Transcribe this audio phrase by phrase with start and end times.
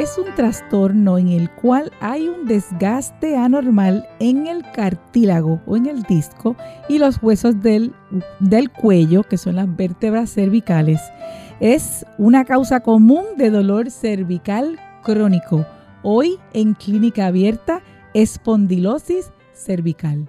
[0.00, 5.84] Es un trastorno en el cual hay un desgaste anormal en el cartílago o en
[5.84, 6.56] el disco
[6.88, 7.92] y los huesos del,
[8.38, 11.02] del, cuello, que son las vértebras cervicales.
[11.60, 15.66] Es una causa común de dolor cervical crónico.
[16.02, 17.82] Hoy en clínica abierta,
[18.14, 20.26] espondilosis cervical.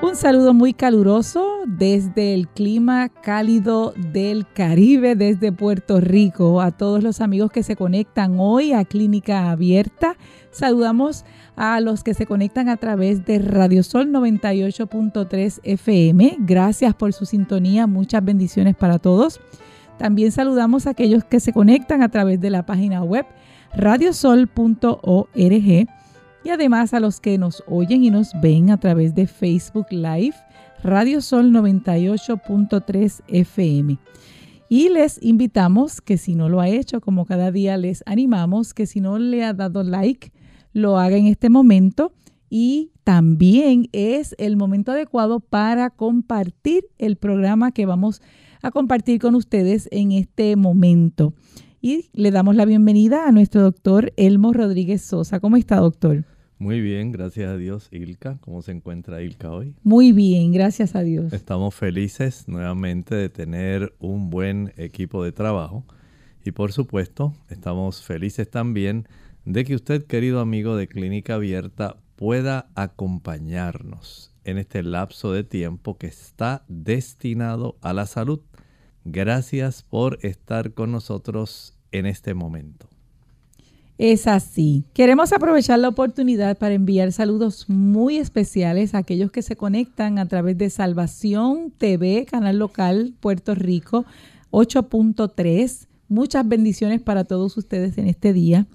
[0.00, 7.02] Un saludo muy caluroso desde el clima cálido del Caribe, desde Puerto Rico, a todos
[7.02, 10.16] los amigos que se conectan hoy a Clínica Abierta.
[10.52, 11.24] Saludamos
[11.56, 16.36] a los que se conectan a través de Radio Sol 98.3 FM.
[16.40, 19.40] Gracias por su sintonía, muchas bendiciones para todos.
[19.98, 23.26] También saludamos a aquellos que se conectan a través de la página web
[23.74, 24.48] radiosol.org
[26.44, 30.34] y además a los que nos oyen y nos ven a través de Facebook Live,
[30.82, 33.98] Radio Sol 98.3 FM.
[34.68, 38.86] Y les invitamos que si no lo ha hecho, como cada día les animamos, que
[38.86, 40.30] si no le ha dado like,
[40.72, 42.12] lo haga en este momento.
[42.50, 48.22] Y también es el momento adecuado para compartir el programa que vamos
[48.62, 51.32] a compartir con ustedes en este momento.
[51.80, 55.38] Y le damos la bienvenida a nuestro doctor Elmo Rodríguez Sosa.
[55.38, 56.24] ¿Cómo está, doctor?
[56.58, 58.38] Muy bien, gracias a Dios, Ilka.
[58.40, 59.76] ¿Cómo se encuentra Ilka hoy?
[59.84, 61.32] Muy bien, gracias a Dios.
[61.32, 65.84] Estamos felices nuevamente de tener un buen equipo de trabajo
[66.44, 69.06] y por supuesto estamos felices también
[69.44, 75.96] de que usted, querido amigo de Clínica Abierta, pueda acompañarnos en este lapso de tiempo
[75.96, 78.40] que está destinado a la salud.
[79.04, 82.88] Gracias por estar con nosotros en este momento.
[83.98, 84.84] Es así.
[84.92, 90.26] Queremos aprovechar la oportunidad para enviar saludos muy especiales a aquellos que se conectan a
[90.28, 94.04] través de Salvación TV, canal local Puerto Rico
[94.52, 95.88] 8.3.
[96.08, 98.66] Muchas bendiciones para todos ustedes en este día.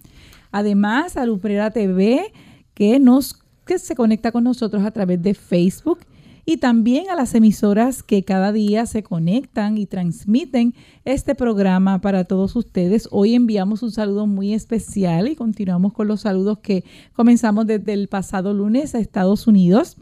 [0.51, 2.33] Además, a Luprera TV,
[2.73, 5.99] que, nos, que se conecta con nosotros a través de Facebook
[6.45, 10.73] y también a las emisoras que cada día se conectan y transmiten
[11.05, 13.07] este programa para todos ustedes.
[13.11, 16.83] Hoy enviamos un saludo muy especial y continuamos con los saludos que
[17.13, 19.95] comenzamos desde el pasado lunes a Estados Unidos.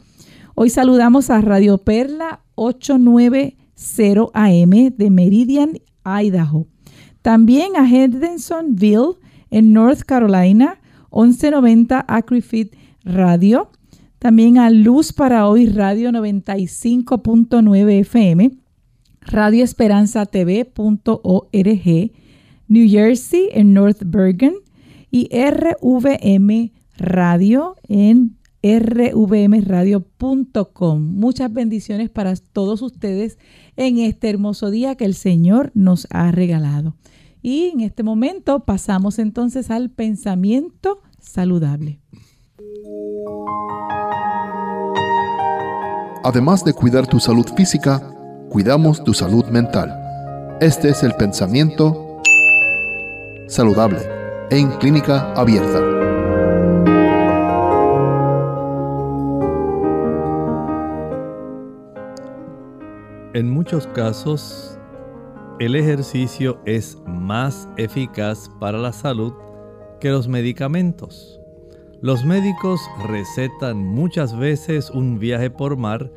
[0.54, 3.56] Hoy saludamos a Radio Perla 890
[4.34, 6.66] AM de Meridian, Idaho.
[7.22, 9.14] También a Hendersonville
[9.50, 10.80] en North Carolina,
[11.12, 12.74] 1190 Acrifit
[13.04, 13.70] Radio
[14.22, 18.52] también a Luz para Hoy Radio 95.9 FM,
[19.22, 22.12] Radio Esperanza TV.org,
[22.68, 24.54] New Jersey en North Bergen
[25.10, 31.02] y RVM Radio en rvmradio.com.
[31.02, 33.38] Muchas bendiciones para todos ustedes
[33.74, 36.94] en este hermoso día que el Señor nos ha regalado.
[37.42, 42.01] Y en este momento pasamos entonces al pensamiento saludable.
[46.24, 48.00] Además de cuidar tu salud física,
[48.48, 49.92] cuidamos tu salud mental.
[50.60, 52.20] Este es el pensamiento
[53.48, 53.98] saludable
[54.50, 55.80] en clínica abierta.
[63.34, 64.78] En muchos casos,
[65.58, 69.32] el ejercicio es más eficaz para la salud
[70.00, 71.41] que los medicamentos.
[72.02, 76.10] Los médicos recetan muchas veces un viaje por mar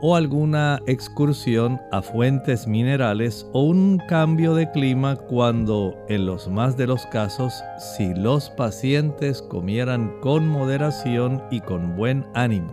[0.00, 6.78] o alguna excursión a fuentes minerales o un cambio de clima cuando en los más
[6.78, 12.72] de los casos si los pacientes comieran con moderación y con buen ánimo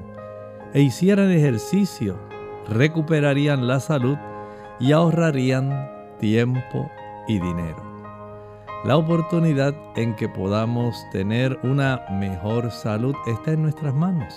[0.74, 2.18] e hicieran ejercicio,
[2.70, 4.16] recuperarían la salud
[4.80, 6.90] y ahorrarían tiempo
[7.28, 7.93] y dinero
[8.84, 14.34] la oportunidad en que podamos tener una mejor salud está en nuestras manos.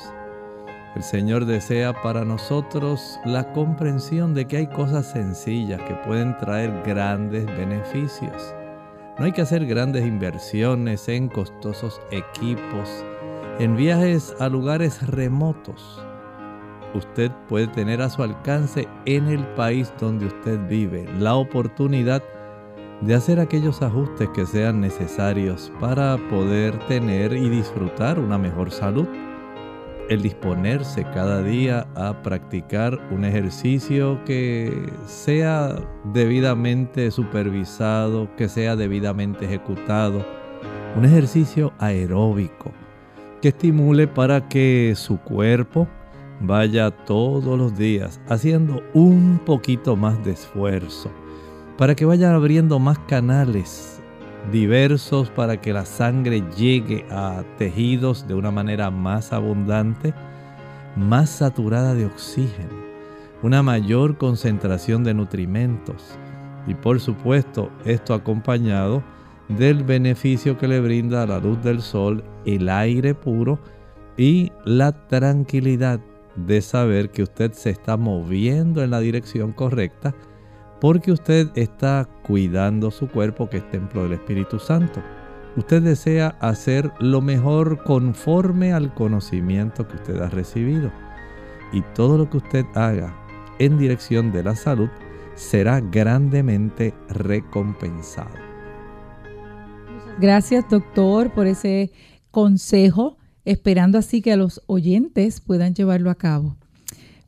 [0.94, 6.72] El Señor desea para nosotros la comprensión de que hay cosas sencillas que pueden traer
[6.84, 8.54] grandes beneficios.
[9.18, 13.04] No hay que hacer grandes inversiones en costosos equipos,
[13.58, 16.02] en viajes a lugares remotos.
[16.94, 21.04] usted puede tener a su alcance en el país donde usted vive.
[21.18, 22.35] La oportunidad de
[23.14, 29.06] hacer aquellos ajustes que sean necesarios para poder tener y disfrutar una mejor salud.
[30.08, 35.76] El disponerse cada día a practicar un ejercicio que sea
[36.12, 40.24] debidamente supervisado, que sea debidamente ejecutado.
[40.96, 42.72] Un ejercicio aeróbico
[43.42, 45.88] que estimule para que su cuerpo
[46.40, 51.10] vaya todos los días haciendo un poquito más de esfuerzo
[51.78, 53.96] para que vayan abriendo más canales
[54.50, 60.14] diversos para que la sangre llegue a tejidos de una manera más abundante,
[60.96, 62.74] más saturada de oxígeno,
[63.42, 66.16] una mayor concentración de nutrimentos.
[66.66, 69.02] Y por supuesto esto acompañado
[69.48, 73.58] del beneficio que le brinda la luz del sol, el aire puro
[74.16, 76.00] y la tranquilidad
[76.34, 80.14] de saber que usted se está moviendo en la dirección correcta
[80.80, 85.02] porque usted está cuidando su cuerpo que es templo del Espíritu Santo.
[85.56, 90.92] Usted desea hacer lo mejor conforme al conocimiento que usted ha recibido.
[91.72, 93.16] Y todo lo que usted haga
[93.58, 94.88] en dirección de la salud
[95.34, 98.34] será grandemente recompensado.
[100.18, 101.90] Gracias doctor por ese
[102.30, 106.56] consejo, esperando así que los oyentes puedan llevarlo a cabo.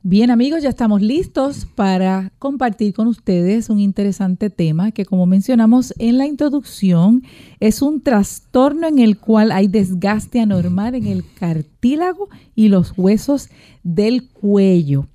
[0.01, 5.93] Bien amigos, ya estamos listos para compartir con ustedes un interesante tema que como mencionamos
[5.97, 7.21] en la introducción
[7.59, 13.49] es un trastorno en el cual hay desgaste anormal en el cartílago y los huesos
[13.83, 15.05] del cuello.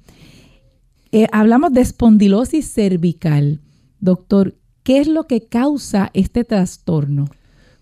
[1.12, 3.62] Eh, hablamos de espondilosis cervical.
[4.00, 7.24] Doctor, ¿qué es lo que causa este trastorno?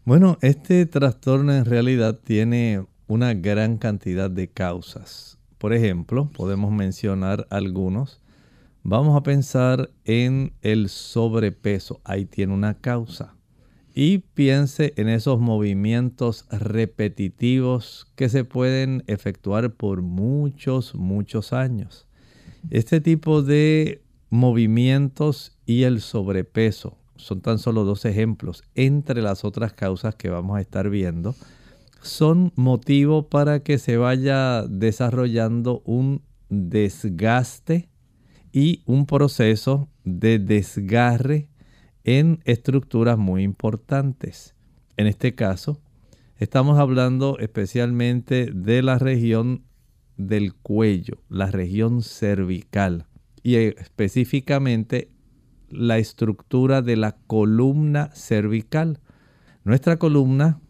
[0.04, 5.31] Bueno, este trastorno en realidad tiene una gran cantidad de causas
[5.62, 8.20] por ejemplo, podemos mencionar algunos.
[8.82, 12.00] Vamos a pensar en el sobrepeso.
[12.02, 13.36] Ahí tiene una causa.
[13.94, 22.08] Y piense en esos movimientos repetitivos que se pueden efectuar por muchos, muchos años.
[22.70, 29.74] Este tipo de movimientos y el sobrepeso son tan solo dos ejemplos entre las otras
[29.74, 31.36] causas que vamos a estar viendo
[32.02, 37.88] son motivo para que se vaya desarrollando un desgaste
[38.52, 41.48] y un proceso de desgarre
[42.04, 44.54] en estructuras muy importantes.
[44.96, 45.80] En este caso,
[46.38, 49.64] estamos hablando especialmente de la región
[50.16, 53.06] del cuello, la región cervical
[53.42, 55.10] y específicamente
[55.70, 59.00] la estructura de la columna cervical.
[59.64, 60.60] Nuestra columna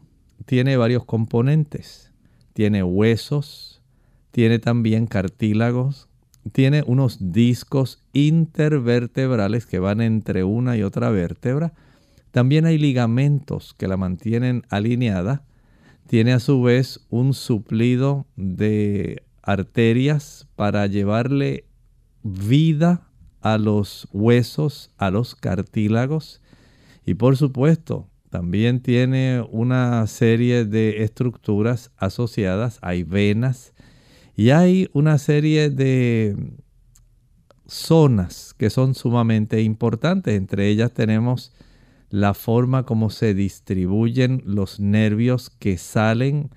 [0.45, 2.13] tiene varios componentes.
[2.53, 3.83] Tiene huesos,
[4.31, 6.09] tiene también cartílagos,
[6.53, 11.73] tiene unos discos intervertebrales que van entre una y otra vértebra.
[12.31, 15.45] También hay ligamentos que la mantienen alineada.
[16.09, 21.65] Tiene a su vez un suplido de arterias para llevarle
[22.23, 23.09] vida
[23.41, 26.41] a los huesos, a los cartílagos.
[27.05, 33.75] Y por supuesto, también tiene una serie de estructuras asociadas, hay venas
[34.35, 36.35] y hay una serie de
[37.67, 40.35] zonas que son sumamente importantes.
[40.35, 41.53] Entre ellas tenemos
[42.09, 46.49] la forma como se distribuyen los nervios que salen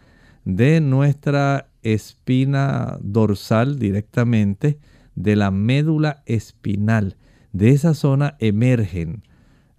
[0.46, 4.80] de nuestra espina dorsal directamente,
[5.16, 7.18] de la médula espinal.
[7.52, 9.24] De esa zona emergen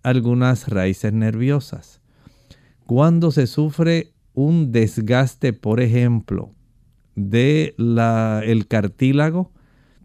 [0.07, 2.01] algunas raíces nerviosas.
[2.87, 6.55] Cuando se sufre un desgaste, por ejemplo,
[7.17, 9.51] de la, el cartílago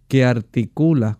[0.08, 1.20] que articula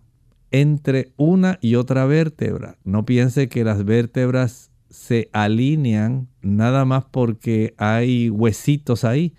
[0.50, 2.76] entre una y otra vértebra.
[2.82, 9.34] No piense que las vértebras se alinean nada más porque hay huesitos ahí.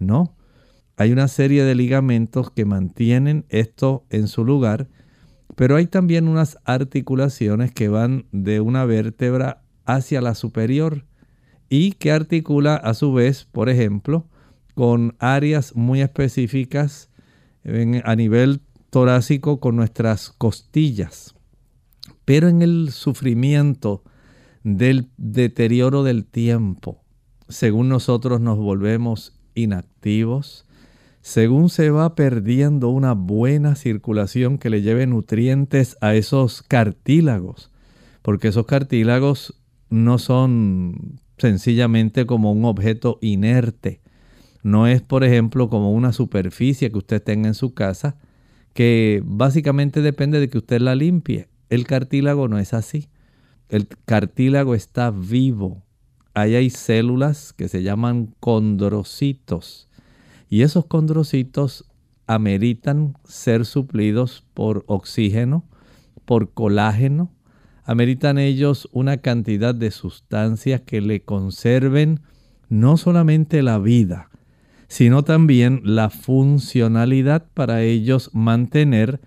[0.00, 0.34] No,
[0.96, 4.88] hay una serie de ligamentos que mantienen esto en su lugar
[5.56, 11.04] pero hay también unas articulaciones que van de una vértebra hacia la superior
[11.68, 14.26] y que articula a su vez, por ejemplo,
[14.74, 17.10] con áreas muy específicas
[18.04, 21.34] a nivel torácico con nuestras costillas.
[22.24, 24.02] Pero en el sufrimiento
[24.64, 27.02] del deterioro del tiempo,
[27.48, 30.66] según nosotros nos volvemos inactivos,
[31.20, 37.70] según se va perdiendo una buena circulación que le lleve nutrientes a esos cartílagos,
[38.22, 39.54] porque esos cartílagos
[39.90, 44.00] no son sencillamente como un objeto inerte,
[44.62, 48.16] no es por ejemplo como una superficie que usted tenga en su casa
[48.74, 51.48] que básicamente depende de que usted la limpie.
[51.68, 53.08] El cartílago no es así.
[53.68, 55.82] El cartílago está vivo.
[56.34, 59.88] Ahí hay células que se llaman condrocitos.
[60.50, 61.84] Y esos condrocitos
[62.26, 65.64] ameritan ser suplidos por oxígeno,
[66.24, 67.30] por colágeno.
[67.84, 72.20] Ameritan ellos una cantidad de sustancias que le conserven
[72.68, 74.28] no solamente la vida,
[74.88, 79.20] sino también la funcionalidad para ellos mantener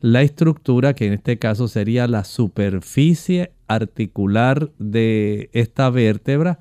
[0.00, 6.58] la estructura, que en este caso sería la superficie articular de esta vértebra,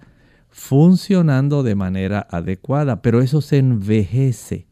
[0.54, 3.02] funcionando de manera adecuada.
[3.02, 4.68] Pero eso se envejece,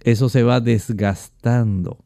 [0.00, 2.04] eso se va desgastando.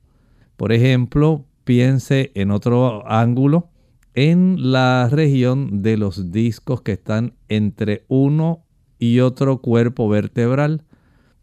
[0.57, 3.71] Por ejemplo, piense en otro ángulo,
[4.15, 8.65] en la región de los discos que están entre uno
[9.01, 10.85] y otro cuerpo vertebral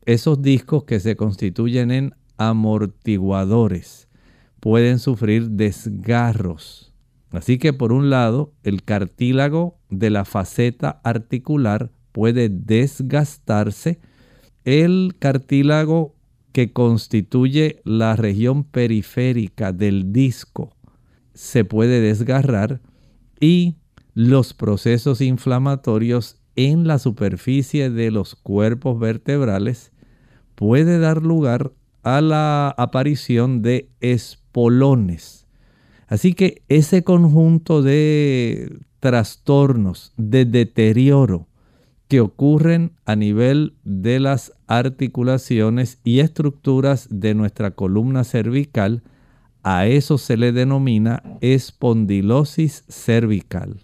[0.06, 4.08] esos discos que se constituyen en amortiguadores
[4.60, 6.94] pueden sufrir desgarros.
[7.32, 14.00] Así que por un lado, el cartílago de la faceta articular puede desgastarse.
[14.64, 16.16] El cartílago
[16.52, 20.74] que constituye la región periférica del disco
[21.34, 22.82] se puede desgarrar
[23.40, 23.76] y
[24.14, 29.92] los procesos inflamatorios en la superficie de los cuerpos vertebrales
[30.56, 31.74] puede dar lugar
[32.04, 35.48] a la aparición de espolones.
[36.08, 41.48] Así que ese conjunto de trastornos, de deterioro
[42.08, 49.04] que ocurren a nivel de las articulaciones y estructuras de nuestra columna cervical,
[49.62, 53.80] a eso se le denomina espondilosis cervical.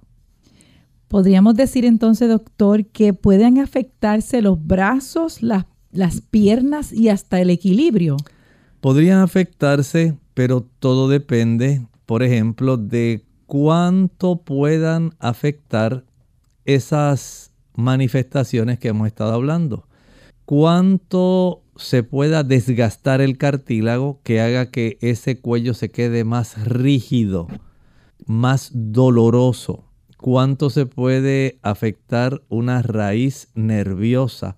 [1.08, 7.50] Podríamos decir entonces, doctor, que pueden afectarse los brazos, las las piernas y hasta el
[7.50, 8.18] equilibrio.
[8.80, 16.06] Podrían afectarse, pero todo depende, por ejemplo, de cuánto puedan afectar
[16.64, 19.90] esas manifestaciones que hemos estado hablando.
[20.46, 27.50] Cuánto se pueda desgastar el cartílago que haga que ese cuello se quede más rígido,
[28.26, 29.84] más doloroso.
[30.16, 34.56] Cuánto se puede afectar una raíz nerviosa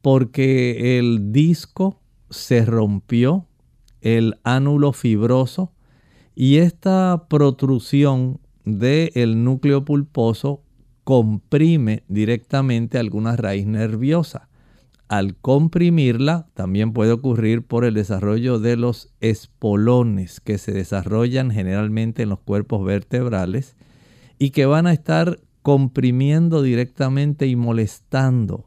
[0.00, 3.44] porque el disco se rompió,
[4.00, 5.74] el ánulo fibroso,
[6.40, 10.62] y esta protrusión del núcleo pulposo
[11.04, 14.48] comprime directamente alguna raíz nerviosa.
[15.06, 22.22] Al comprimirla, también puede ocurrir por el desarrollo de los espolones que se desarrollan generalmente
[22.22, 23.76] en los cuerpos vertebrales
[24.38, 28.66] y que van a estar comprimiendo directamente y molestando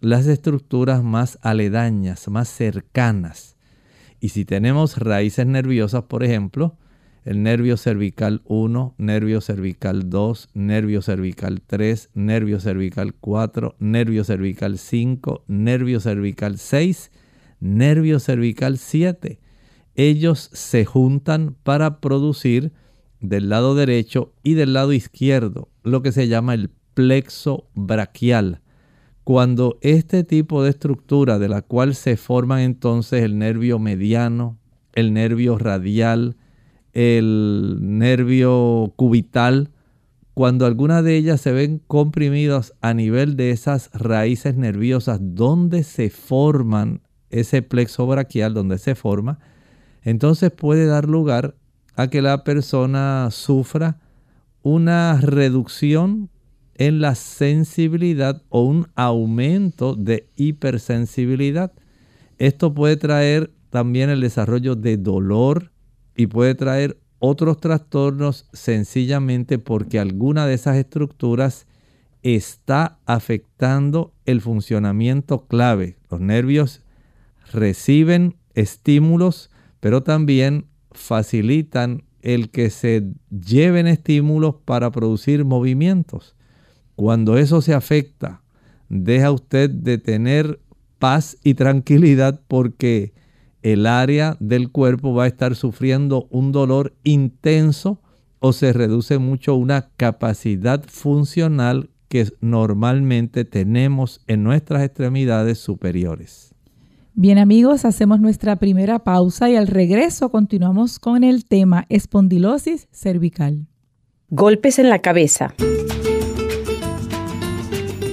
[0.00, 3.56] las estructuras más aledañas, más cercanas.
[4.18, 6.76] Y si tenemos raíces nerviosas, por ejemplo,
[7.24, 14.78] el nervio cervical 1, nervio cervical 2, nervio cervical 3, nervio cervical 4, nervio cervical
[14.78, 17.10] 5, nervio cervical 6,
[17.60, 19.40] nervio cervical 7.
[19.94, 22.72] Ellos se juntan para producir
[23.20, 28.60] del lado derecho y del lado izquierdo lo que se llama el plexo braquial
[29.24, 34.58] cuando este tipo de estructura de la cual se forman entonces el nervio mediano,
[34.92, 36.36] el nervio radial,
[36.94, 39.70] el nervio cubital,
[40.32, 46.10] cuando algunas de ellas se ven comprimidas a nivel de esas raíces nerviosas donde se
[46.10, 49.38] forman ese plexo braquial, donde se forma,
[50.02, 51.56] entonces puede dar lugar
[51.96, 54.00] a que la persona sufra
[54.62, 56.30] una reducción
[56.76, 61.72] en la sensibilidad o un aumento de hipersensibilidad.
[62.38, 65.70] Esto puede traer también el desarrollo de dolor
[66.16, 71.66] y puede traer otros trastornos sencillamente porque alguna de esas estructuras
[72.22, 75.96] está afectando el funcionamiento clave.
[76.10, 76.82] Los nervios
[77.52, 86.34] reciben estímulos, pero también facilitan el que se lleven estímulos para producir movimientos.
[86.96, 88.42] Cuando eso se afecta,
[88.88, 90.60] deja usted de tener
[90.98, 93.12] paz y tranquilidad porque
[93.64, 97.98] el área del cuerpo va a estar sufriendo un dolor intenso
[98.38, 106.54] o se reduce mucho una capacidad funcional que normalmente tenemos en nuestras extremidades superiores.
[107.14, 113.66] Bien amigos, hacemos nuestra primera pausa y al regreso continuamos con el tema espondilosis cervical.
[114.28, 115.54] Golpes en la cabeza.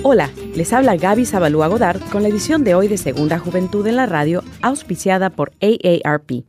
[0.04, 3.96] Hola, les habla Gaby Zabalúa Godard con la edición de hoy de Segunda Juventud en
[3.96, 6.44] la Radio, auspiciada por AARP.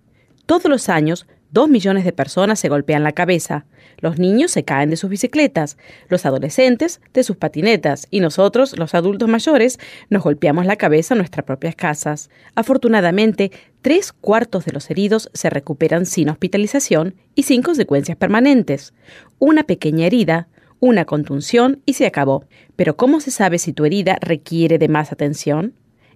[0.44, 3.64] Todos los años, dos millones de personas se golpean la cabeza.
[3.98, 5.78] Los niños se caen de sus bicicletas,
[6.08, 9.78] los adolescentes de sus patinetas y nosotros, los adultos mayores,
[10.10, 12.28] nos golpeamos la cabeza en nuestras propias casas.
[12.56, 18.94] Afortunadamente, tres cuartos de los heridos se recuperan sin hospitalización y sin consecuencias permanentes.
[19.38, 20.48] Una pequeña herida,
[20.82, 22.44] una contunción y se acabó.
[22.74, 25.74] Pero ¿cómo se sabe si tu herida requiere de más atención?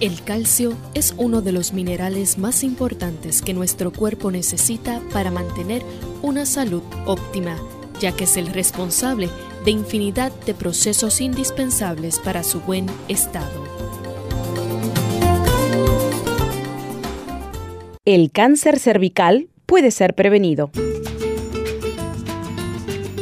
[0.00, 5.82] El calcio es uno de los minerales más importantes que nuestro cuerpo necesita para mantener
[6.20, 7.56] una salud óptima,
[8.00, 9.30] ya que es el responsable
[9.64, 13.63] de infinidad de procesos indispensables para su buen estado.
[18.06, 20.70] El cáncer cervical puede ser prevenido.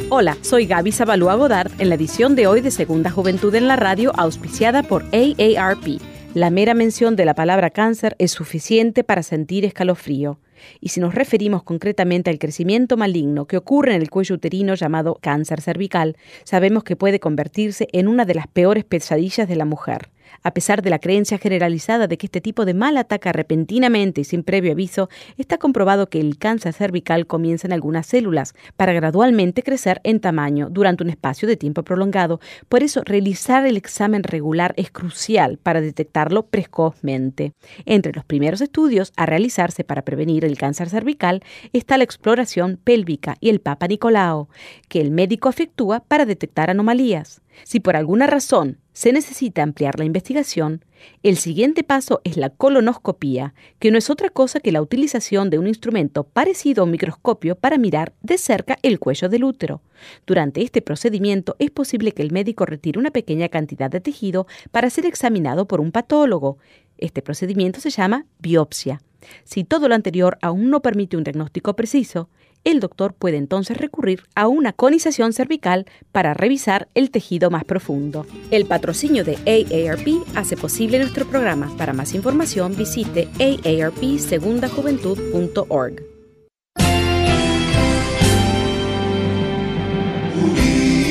[0.09, 3.77] Hola, soy Gaby Zabalúa Godard en la edición de hoy de Segunda Juventud en la
[3.77, 6.01] Radio, auspiciada por AARP.
[6.33, 10.41] La mera mención de la palabra cáncer es suficiente para sentir escalofrío.
[10.81, 15.17] Y si nos referimos concretamente al crecimiento maligno que ocurre en el cuello uterino llamado
[15.21, 20.09] cáncer cervical, sabemos que puede convertirse en una de las peores pesadillas de la mujer.
[20.41, 24.23] A pesar de la creencia generalizada de que este tipo de mal ataca repentinamente y
[24.23, 29.63] sin previo aviso, está comprobado que el cáncer cervical comienza en algunas células para gradualmente
[29.63, 32.39] crecer en tamaño durante un espacio de tiempo prolongado.
[32.69, 37.53] Por eso, realizar el examen regular es crucial para detectarlo precozmente.
[37.85, 41.43] Entre los primeros estudios a realizarse para prevenir el cáncer cervical
[41.73, 44.49] está la exploración pélvica y el Papa Nicolao,
[44.89, 47.41] que el médico efectúa para detectar anomalías.
[47.63, 50.85] Si por alguna razón se necesita ampliar la investigación,
[51.21, 55.59] el siguiente paso es la colonoscopía, que no es otra cosa que la utilización de
[55.59, 59.81] un instrumento parecido a un microscopio para mirar de cerca el cuello del útero.
[60.25, 64.89] Durante este procedimiento es posible que el médico retire una pequeña cantidad de tejido para
[64.89, 66.57] ser examinado por un patólogo.
[66.97, 69.01] Este procedimiento se llama biopsia.
[69.43, 72.29] Si todo lo anterior aún no permite un diagnóstico preciso,
[72.63, 78.25] el doctor puede entonces recurrir a una conización cervical para revisar el tejido más profundo.
[78.51, 81.71] El patrocinio de AARP hace posible nuestro programa.
[81.77, 86.03] Para más información visite aarpsegundajuventud.org.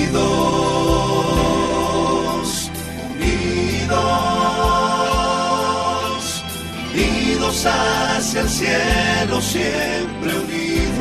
[0.02, 0.20] Unidos,
[3.14, 4.00] unidos,
[6.92, 10.81] unidos hacia el cielo, siempre unidos.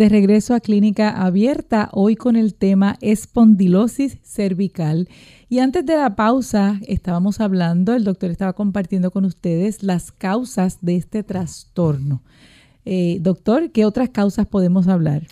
[0.00, 5.10] De regreso a Clínica Abierta, hoy con el tema espondilosis cervical.
[5.50, 10.78] Y antes de la pausa, estábamos hablando, el doctor estaba compartiendo con ustedes las causas
[10.80, 12.22] de este trastorno.
[12.86, 15.26] Eh, doctor, ¿qué otras causas podemos hablar?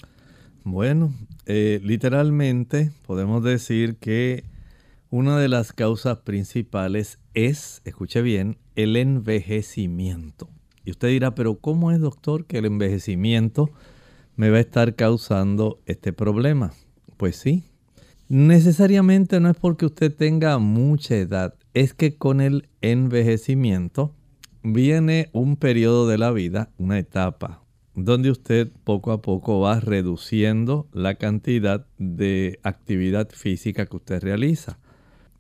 [0.65, 1.15] Bueno,
[1.47, 4.45] eh, literalmente podemos decir que
[5.09, 10.51] una de las causas principales es, escuche bien, el envejecimiento.
[10.85, 13.71] Y usted dirá, pero ¿cómo es, doctor, que el envejecimiento
[14.39, 16.73] me va a estar causando este problema?
[17.17, 17.65] Pues sí,
[18.29, 24.15] necesariamente no es porque usted tenga mucha edad, es que con el envejecimiento
[24.63, 27.65] viene un periodo de la vida, una etapa
[27.97, 34.79] donde usted poco a poco va reduciendo la cantidad de actividad física que usted realiza.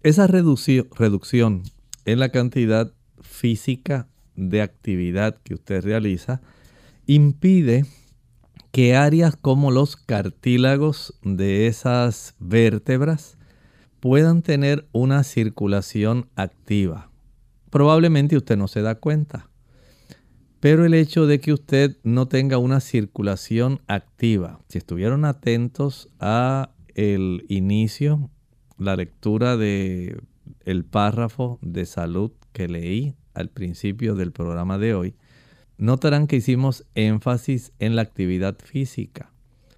[0.02, 1.62] Esa reducción
[2.04, 6.40] en la cantidad física de actividad que usted realiza
[7.06, 7.86] impide
[8.70, 13.38] que áreas como los cartílagos de esas vértebras
[14.00, 17.10] puedan tener una circulación activa.
[17.70, 19.48] Probablemente usted no se da cuenta,
[20.60, 26.70] pero el hecho de que usted no tenga una circulación activa, si estuvieron atentos a
[26.94, 28.30] el inicio,
[28.78, 30.20] la lectura de
[30.64, 35.14] el párrafo de salud que leí al principio del programa de hoy,
[35.78, 39.32] notarán que hicimos énfasis en la actividad física.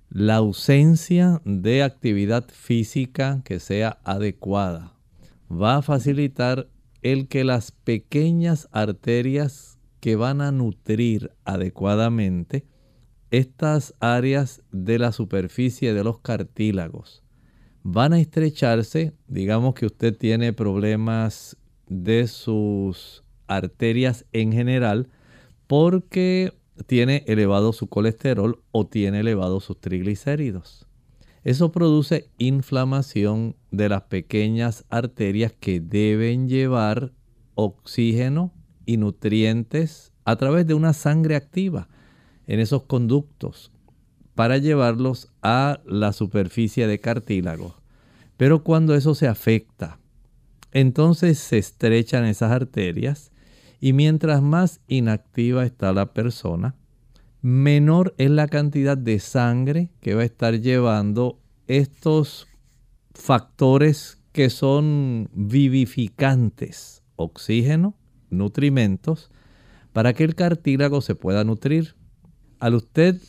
[0.09, 4.95] La ausencia de actividad física que sea adecuada
[5.51, 6.69] va a facilitar
[7.03, 12.67] el que las pequeñas arterias que van a nutrir adecuadamente
[13.31, 17.23] estas áreas de la superficie de los cartílagos
[17.83, 19.15] van a estrecharse.
[19.29, 25.09] Digamos que usted tiene problemas de sus arterias en general
[25.71, 26.53] porque
[26.89, 30.89] tiene elevado su colesterol o tiene elevado sus triglicéridos.
[31.45, 37.13] Eso produce inflamación de las pequeñas arterias que deben llevar
[37.55, 38.53] oxígeno
[38.85, 41.87] y nutrientes a través de una sangre activa
[42.49, 43.71] en esos conductos
[44.35, 47.77] para llevarlos a la superficie de cartílago.
[48.37, 50.01] Pero cuando eso se afecta,
[50.73, 53.30] entonces se estrechan esas arterias
[53.81, 56.75] y mientras más inactiva está la persona,
[57.41, 62.47] menor es la cantidad de sangre que va a estar llevando estos
[63.15, 67.95] factores que son vivificantes, oxígeno,
[68.29, 69.31] nutrimentos,
[69.93, 71.97] para que el cartílago se pueda nutrir.
[72.61, 73.21] Al usted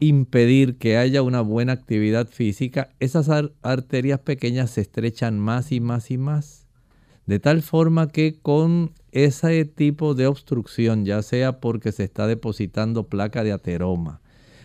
[0.00, 3.30] impedir que haya una buena actividad física, esas
[3.62, 6.66] arterias pequeñas se estrechan más y más y más.
[7.26, 13.08] De tal forma que con ese tipo de obstrucción, ya sea porque se está depositando
[13.08, 14.20] placa de ateroma,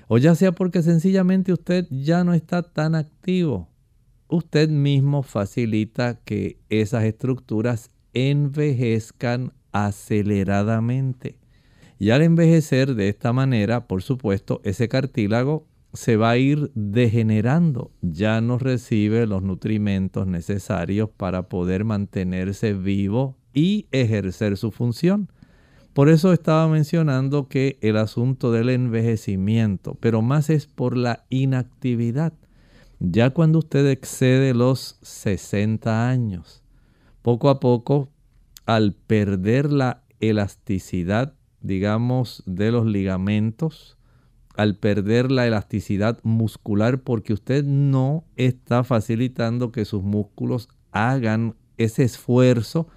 [0.08, 3.70] o ya sea porque sencillamente usted ya no está tan activo,
[4.28, 11.38] usted mismo facilita que esas estructuras envejezcan aceleradamente.
[12.00, 17.92] Y al envejecer de esta manera, por supuesto, ese cartílago se va a ir degenerando,
[18.02, 25.30] ya no recibe los nutrimentos necesarios para poder mantenerse vivo y ejercer su función.
[25.94, 32.34] Por eso estaba mencionando que el asunto del envejecimiento, pero más es por la inactividad.
[33.00, 36.64] Ya cuando usted excede los 60 años,
[37.22, 38.10] poco a poco,
[38.66, 43.98] al perder la elasticidad, digamos, de los ligamentos,
[44.56, 52.04] al perder la elasticidad muscular porque usted no está facilitando que sus músculos hagan ese
[52.04, 52.88] esfuerzo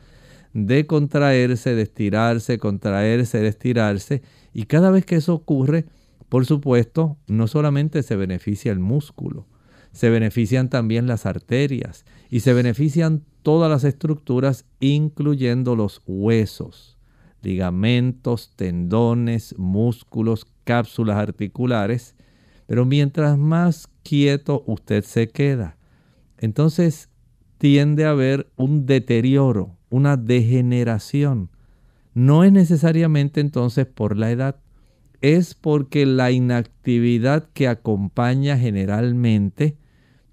[0.65, 4.23] de contraerse, de estirarse, contraerse, de estirarse.
[4.55, 5.85] Y cada vez que eso ocurre,
[6.31, 9.47] por supuesto, no solamente se beneficia el músculo,
[9.93, 16.97] se benefician también las arterias y se benefician todas las estructuras, incluyendo los huesos,
[17.43, 22.17] ligamentos, tendones, músculos, cápsulas articulares,
[22.67, 25.77] pero mientras más quieto usted se queda,
[26.39, 27.11] entonces
[27.59, 31.51] tiende a haber un deterioro, una degeneración.
[32.15, 34.57] No es necesariamente entonces por la edad,
[35.21, 39.77] es porque la inactividad que acompaña generalmente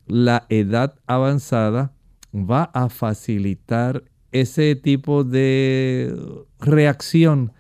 [0.08, 1.94] la edad avanzada
[2.34, 6.14] va a facilitar ese tipo de
[6.60, 7.54] reacción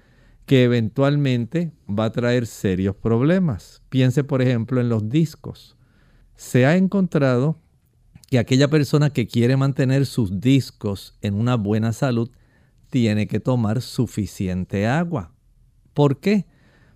[0.45, 3.82] que eventualmente va a traer serios problemas.
[3.89, 5.77] Piense por ejemplo en los discos.
[6.36, 7.60] Se ha encontrado
[8.34, 12.32] que aquella persona que quiere mantener sus discos en una buena salud
[12.89, 15.36] tiene que tomar suficiente agua.
[15.93, 16.48] ¿Por qué?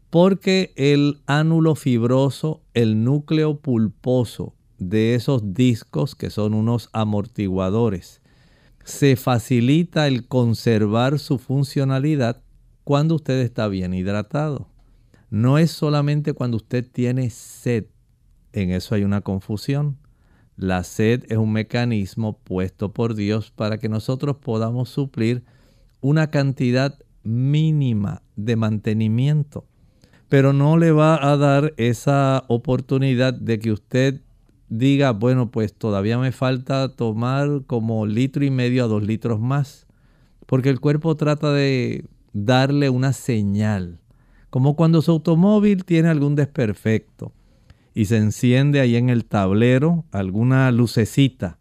[0.10, 8.24] Porque el ánulo fibroso, el núcleo pulposo de esos discos que son unos amortiguadores,
[8.84, 12.42] se facilita el conservar su funcionalidad
[12.84, 14.72] cuando usted está bien hidratado.
[15.30, 17.86] No es solamente cuando usted tiene sed.
[18.54, 20.00] En eso hay una confusión.
[20.58, 25.44] La sed es un mecanismo puesto por Dios para que nosotros podamos suplir
[26.02, 29.66] una cantidad mínima de mantenimiento.
[30.30, 34.22] Pero no le va a dar esa oportunidad de que usted
[34.68, 39.86] diga, bueno, pues todavía me falta tomar como litro y medio a dos litros más.
[40.48, 44.00] Porque el cuerpo trata de darle una señal,
[44.50, 47.32] Como cuando su automóvil tiene algún desperfecto
[47.98, 51.58] y se enciende ahí en el tablero alguna lucecita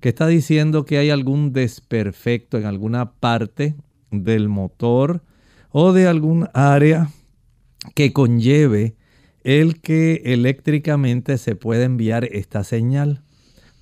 [0.00, 3.76] que está diciendo que hay algún desperfecto en alguna parte
[4.10, 5.22] del motor
[5.70, 7.10] o de algún área
[7.94, 8.96] que conlleve
[9.44, 13.22] el que eléctricamente se pueda enviar esta señal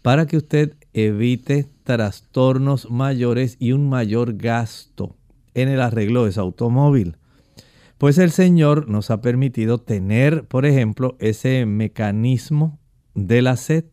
[0.03, 5.17] para que usted evite trastornos mayores y un mayor gasto
[5.55, 7.17] en el arreglo de su automóvil.
[7.99, 12.79] Pues el Señor nos ha permitido tener, por ejemplo, ese mecanismo
[13.15, 13.87] de la sed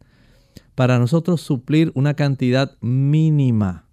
[0.75, 3.87] para nosotros suplir una cantidad mínima.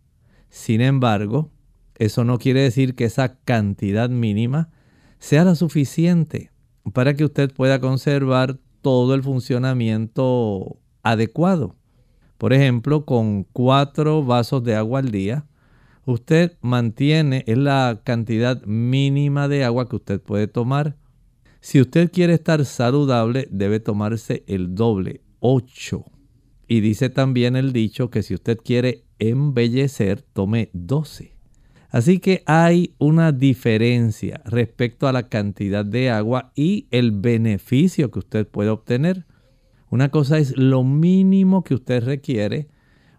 [0.48, 1.52] Sin embargo,
[1.94, 4.70] eso no quiere decir que esa cantidad mínima
[5.20, 6.50] sea la suficiente
[6.92, 11.76] para que usted pueda conservar todo el funcionamiento adecuado.
[12.36, 15.46] Por ejemplo, con cuatro vasos de agua al día,
[16.04, 20.96] usted mantiene es la cantidad mínima de agua que usted puede tomar.
[21.60, 26.04] Si usted quiere estar saludable, debe tomarse el doble, 8.
[26.68, 31.36] Y dice también el dicho que si usted quiere embellecer, tome 12.
[31.90, 38.20] Así que hay una diferencia respecto a la cantidad de agua y el beneficio que
[38.20, 39.26] usted puede obtener.
[39.90, 42.68] Una cosa es lo mínimo que usted requiere,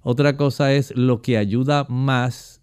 [0.04, 2.61] otra cosa es lo que ayuda más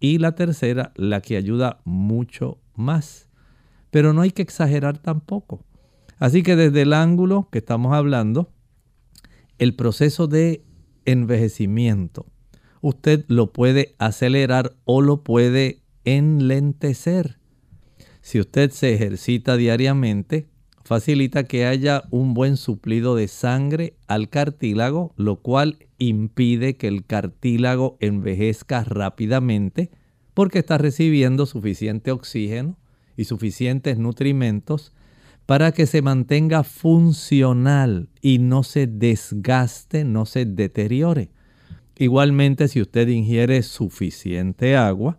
[0.00, 3.28] y la tercera, la que ayuda mucho más.
[3.90, 5.64] Pero no hay que exagerar tampoco.
[6.18, 8.50] Así que desde el ángulo que estamos hablando,
[9.58, 10.64] el proceso de
[11.04, 12.26] envejecimiento
[12.80, 17.38] usted lo puede acelerar o lo puede enlentecer.
[18.20, 20.46] Si usted se ejercita diariamente,
[20.84, 27.04] facilita que haya un buen suplido de sangre al cartílago, lo cual impide que el
[27.04, 29.90] cartílago envejezca rápidamente
[30.34, 32.76] porque está recibiendo suficiente oxígeno
[33.16, 34.92] y suficientes nutrimentos
[35.46, 41.30] para que se mantenga funcional y no se desgaste, no se deteriore.
[41.96, 45.18] Igualmente, si usted ingiere suficiente agua,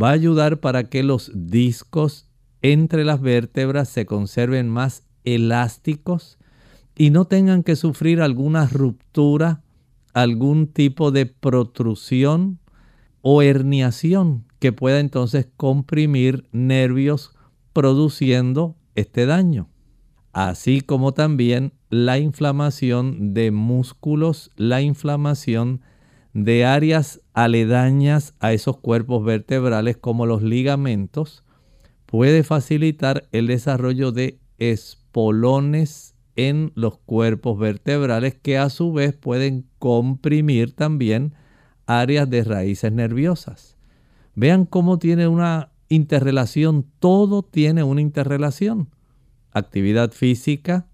[0.00, 2.28] va a ayudar para que los discos
[2.60, 6.38] entre las vértebras se conserven más elásticos
[6.96, 9.62] y no tengan que sufrir alguna ruptura,
[10.12, 12.58] algún tipo de protrusión
[13.20, 17.34] o herniación que pueda entonces comprimir nervios
[17.72, 19.68] produciendo este daño.
[20.32, 25.82] Así como también la inflamación de músculos, la inflamación
[26.32, 31.44] de áreas aledañas a esos cuerpos vertebrales como los ligamentos
[32.06, 39.66] puede facilitar el desarrollo de espolones en los cuerpos vertebrales que a su vez pueden
[39.78, 41.34] comprimir también
[41.86, 43.76] áreas de raíces nerviosas.
[44.34, 48.88] Vean cómo tiene una interrelación, todo tiene una interrelación.
[49.52, 50.86] Actividad física,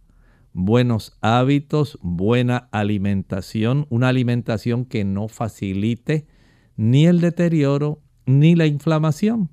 [0.52, 6.26] buenos hábitos, buena alimentación, una alimentación que no facilite
[6.76, 9.50] ni el deterioro ni la inflamación.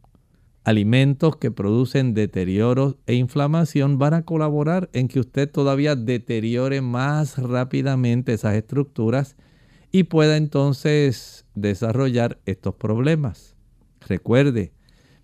[0.66, 7.38] Alimentos que producen deterioro e inflamación van a colaborar en que usted todavía deteriore más
[7.38, 9.38] rápidamente esas estructuras
[9.92, 13.56] y pueda entonces desarrollar estos problemas.
[14.02, 14.74] Recuerde,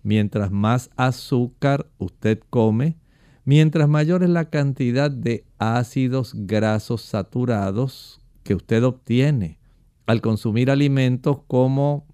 [0.02, 2.96] mientras más azúcar usted come,
[3.44, 9.58] Mientras mayor es la cantidad de ácidos grasos saturados que usted obtiene
[10.06, 12.06] al consumir alimentos como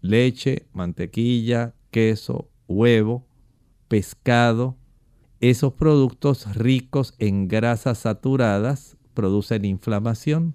[0.00, 3.26] leche, mantequilla, queso, huevo,
[3.88, 4.76] pescado,
[5.40, 10.54] esos productos ricos en grasas saturadas producen inflamación,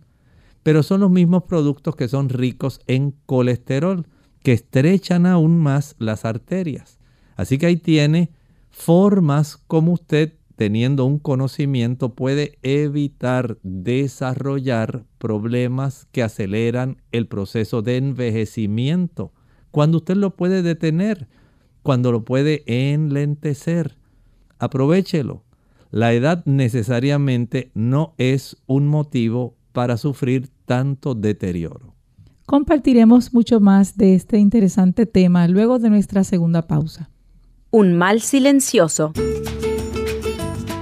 [0.63, 4.07] pero son los mismos productos que son ricos en colesterol,
[4.43, 6.99] que estrechan aún más las arterias.
[7.35, 8.31] Así que ahí tiene
[8.69, 17.97] formas como usted, teniendo un conocimiento, puede evitar desarrollar problemas que aceleran el proceso de
[17.97, 19.33] envejecimiento.
[19.71, 21.29] Cuando usted lo puede detener,
[21.83, 23.97] cuando lo puede enlentecer,
[24.57, 25.43] aprovechelo.
[25.91, 31.95] La edad necesariamente no es un motivo para sufrir tanto deterioro.
[32.45, 37.09] Compartiremos mucho más de este interesante tema luego de nuestra segunda pausa.
[37.71, 39.13] Un mal silencioso.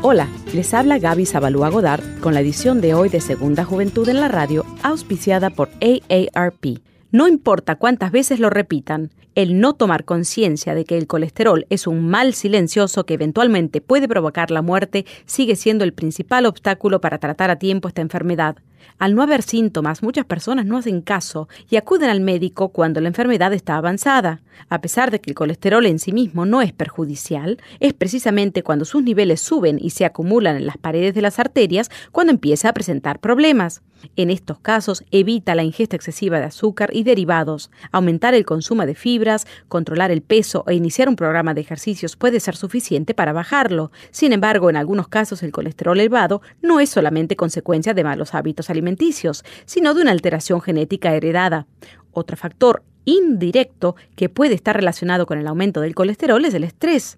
[0.02, 4.22] Hola, les habla Gaby Zabalúa Godard con la edición de hoy de Segunda Juventud en
[4.22, 6.80] la Radio, auspiciada por AARP.
[7.18, 9.10] No importa cuántas veces lo repitan.
[9.34, 14.08] El no tomar conciencia de que el colesterol es un mal silencioso que eventualmente puede
[14.08, 18.58] provocar la muerte sigue siendo el principal obstáculo para tratar a tiempo esta enfermedad.
[19.00, 23.08] Al no haber síntomas, muchas personas no hacen caso y acuden al médico cuando la
[23.08, 24.42] enfermedad está avanzada.
[24.70, 28.86] A pesar de que el colesterol en sí mismo no es perjudicial, es precisamente cuando
[28.86, 32.74] sus niveles suben y se acumulan en las paredes de las arterias cuando empieza a
[32.74, 33.82] presentar problemas.
[34.16, 37.72] En estos casos, evita la ingesta excesiva de azúcar y derivados.
[37.92, 42.40] Aumentar el consumo de fibras, controlar el peso e iniciar un programa de ejercicios puede
[42.40, 43.92] ser suficiente para bajarlo.
[44.12, 48.70] Sin embargo, en algunos casos el colesterol elevado no es solamente consecuencia de malos hábitos
[48.70, 51.68] alimenticios, sino de una alteración genética heredada.
[52.12, 57.18] Otro factor indirecto que puede estar relacionado con el aumento del colesterol es el estrés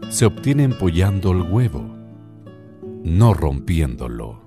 [0.09, 1.85] se obtiene empollando el huevo,
[3.05, 4.46] no rompiéndolo.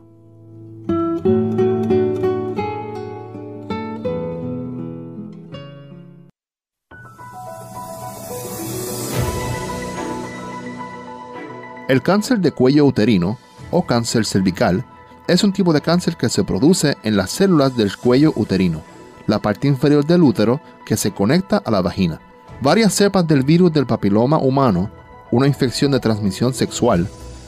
[11.90, 13.40] El cáncer de cuello uterino
[13.72, 14.86] o cáncer cervical
[15.28, 18.84] es un tipo de cáncer que se produce en las células del cuello uterino,
[19.26, 22.22] la parte inferior del útero que se conecta a la vagina.
[22.62, 24.92] Varias cepas del virus del papiloma humano,
[25.32, 27.08] una infección de transmisión sexual,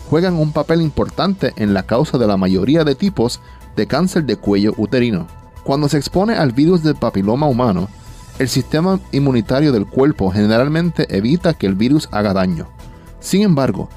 [0.10, 3.42] juegan un papel importante en la causa de la mayoría de tipos
[3.76, 5.28] de cáncer de cuello uterino.
[5.64, 7.90] Cuando se expone al virus del papiloma humano,
[8.40, 12.68] el sistema inmunitario del cuerpo generalmente evita que el virus haga daño.
[13.20, 13.88] Sin embargo,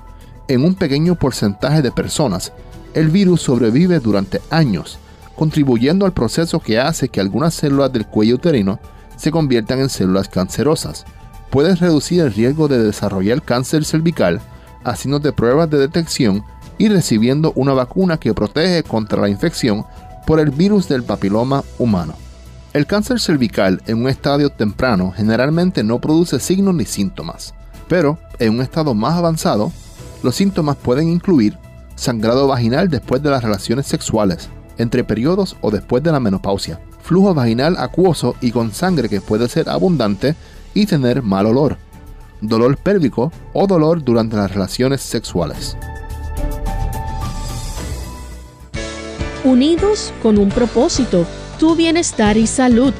[0.48, 2.52] en un pequeño porcentaje de personas,
[2.94, 4.98] el virus sobrevive durante años,
[5.36, 8.78] contribuyendo al proceso que hace que algunas células del cuello uterino
[9.16, 11.04] se conviertan en células cancerosas.
[11.50, 14.40] Puedes reducir el riesgo de desarrollar cáncer cervical
[14.84, 16.44] haciéndote pruebas de detección
[16.78, 19.84] y recibiendo una vacuna que protege contra la infección
[20.26, 22.14] por el virus del papiloma humano.
[22.72, 27.54] El cáncer cervical en un estadio temprano generalmente no produce signos ni síntomas,
[27.88, 29.72] pero en un estado más avanzado
[30.24, 31.58] los síntomas pueden incluir
[31.96, 37.34] sangrado vaginal después de las relaciones sexuales, entre periodos o después de la menopausia, flujo
[37.34, 40.34] vaginal acuoso y con sangre que puede ser abundante
[40.72, 41.76] y tener mal olor,
[42.40, 45.76] dolor pélvico o dolor durante las relaciones sexuales.
[49.44, 51.26] Unidos con un propósito,
[51.60, 52.94] tu bienestar y salud.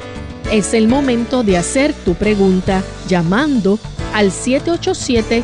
[0.51, 3.79] Es el momento de hacer tu pregunta llamando
[4.13, 5.43] al 787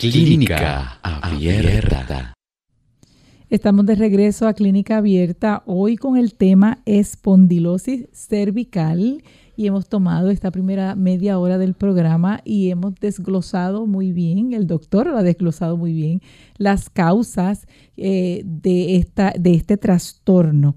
[0.00, 2.32] Clínica Abierta.
[3.50, 9.24] Estamos de regreso a Clínica Abierta hoy con el tema espondilosis cervical
[9.56, 14.68] y hemos tomado esta primera media hora del programa y hemos desglosado muy bien, el
[14.68, 16.20] doctor lo ha desglosado muy bien,
[16.58, 20.76] las causas eh, de, esta, de este trastorno.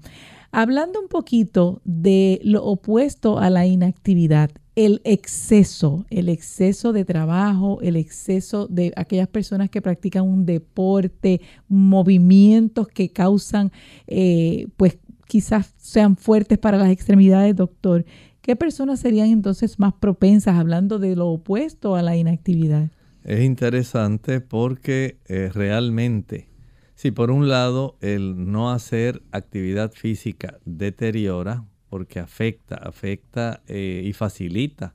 [0.50, 7.78] Hablando un poquito de lo opuesto a la inactividad, el exceso, el exceso de trabajo,
[7.82, 13.70] el exceso de aquellas personas que practican un deporte, movimientos que causan,
[14.06, 18.04] eh, pues quizás sean fuertes para las extremidades, doctor.
[18.40, 22.90] ¿Qué personas serían entonces más propensas, hablando de lo opuesto a la inactividad?
[23.24, 26.48] Es interesante porque eh, realmente,
[26.94, 34.14] si por un lado el no hacer actividad física deteriora, porque afecta, afecta eh, y
[34.14, 34.94] facilita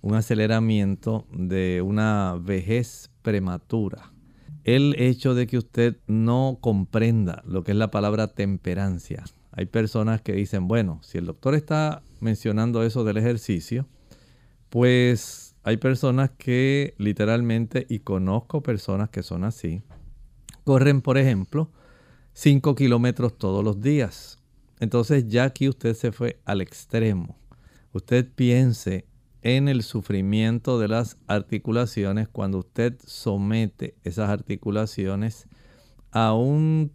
[0.00, 4.10] un aceleramiento de una vejez prematura.
[4.64, 9.22] El hecho de que usted no comprenda lo que es la palabra temperancia,
[9.52, 13.86] Hay personas que dicen, bueno, si el doctor está mencionando eso del ejercicio,
[14.70, 19.82] pues hay personas que literalmente, y conozco personas que son así,
[20.64, 21.70] corren, por ejemplo,
[22.32, 24.39] 5 kilómetros todos los días.
[24.80, 27.38] Entonces ya aquí usted se fue al extremo.
[27.92, 29.06] Usted piense
[29.42, 35.46] en el sufrimiento de las articulaciones cuando usted somete esas articulaciones
[36.10, 36.92] a un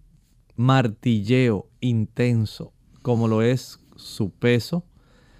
[0.56, 4.86] martilleo intenso, como lo es su peso,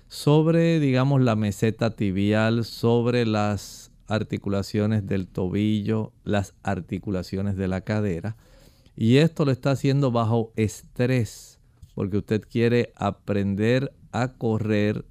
[0.08, 8.38] sobre, digamos, la meseta tibial, sobre las articulaciones del tobillo, las articulaciones de la cadera.
[8.96, 11.55] Y esto lo está haciendo bajo estrés,
[11.96, 15.06] porque usted quiere aprender a correr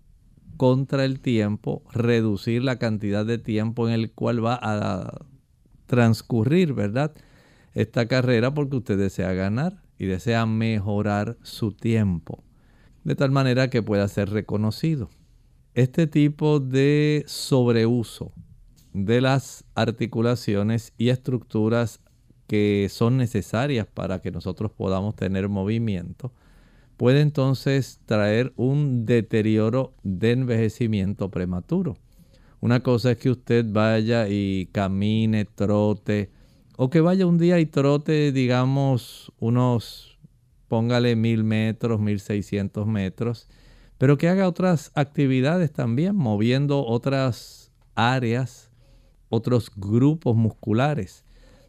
[0.57, 5.27] contra el tiempo, reducir la cantidad de tiempo en el cual va a
[5.87, 7.13] transcurrir, ¿verdad?
[7.73, 12.45] Esta carrera porque usted desea ganar y desea mejorar su tiempo,
[13.03, 15.11] de tal manera que pueda ser reconocido.
[15.75, 18.33] Este tipo de sobreuso
[18.93, 22.01] de las articulaciones y estructuras
[22.47, 26.33] que son necesarias para que nosotros podamos tener movimiento,
[26.97, 31.97] puede entonces traer un deterioro de envejecimiento prematuro.
[32.61, 36.31] Una cosa es que usted vaya y camine, trote,
[36.77, 40.19] o que vaya un día y trote, digamos, unos,
[40.69, 43.49] póngale mil metros, mil seiscientos metros,
[43.99, 48.71] pero que haga otras actividades también, moviendo otras áreas,
[49.29, 51.25] otros grupos musculares,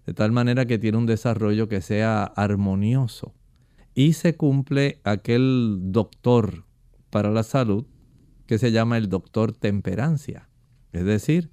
[0.05, 3.33] de tal manera que tiene un desarrollo que sea armonioso.
[3.97, 6.65] Y se cumple aquel doctor
[7.09, 7.85] para la salud
[8.45, 10.49] que se llama el doctor temperancia.
[10.91, 11.49] Es decir,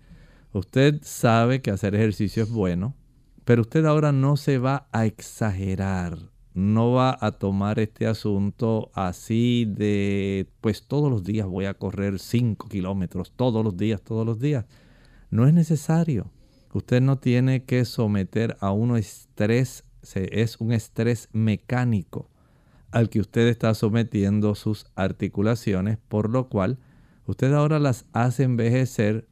[0.53, 2.97] usted sabe que hacer ejercicio es bueno,
[3.45, 6.19] pero usted ahora no se va a exagerar,
[6.53, 12.19] no va a tomar este asunto así de, pues todos los días voy a correr
[12.19, 14.67] 5 kilómetros, todos los días, todos los días.
[15.31, 16.33] No es necesario.
[16.75, 19.85] Usted no tiene que someter a uno estrés,
[20.15, 22.32] es un estrés mecánico
[22.93, 26.79] al que usted está sometiendo sus articulaciones, por lo cual
[27.27, 29.27] usted ahora las hace envejecer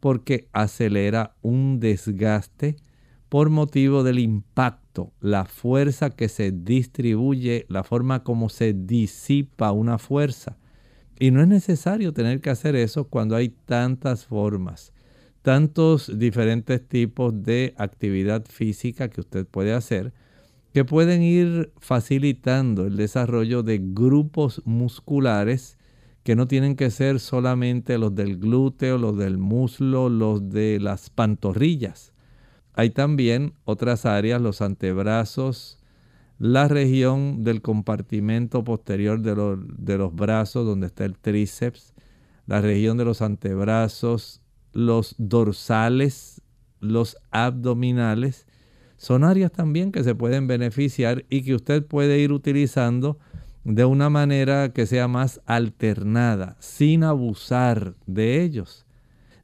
[0.00, 2.76] porque acelera un desgaste
[3.28, 9.98] por motivo del impacto, la fuerza que se distribuye, la forma como se disipa una
[9.98, 10.58] fuerza.
[11.18, 14.92] Y no es necesario tener que hacer eso cuando hay tantas formas,
[15.42, 20.12] tantos diferentes tipos de actividad física que usted puede hacer,
[20.74, 25.78] que pueden ir facilitando el desarrollo de grupos musculares
[26.24, 31.10] que no tienen que ser solamente los del glúteo, los del muslo, los de las
[31.10, 32.12] pantorrillas.
[32.72, 35.78] Hay también otras áreas, los antebrazos,
[36.40, 41.94] la región del compartimento posterior de, los brazos, donde está el tríceps,
[42.46, 44.40] la región de los antebrazos,
[44.72, 46.42] los dorsales,
[46.80, 48.48] los abdominales,
[49.04, 53.18] son áreas también que se pueden beneficiar y que usted puede ir utilizando
[53.62, 58.86] de una manera que sea más alternada, sin abusar de ellos.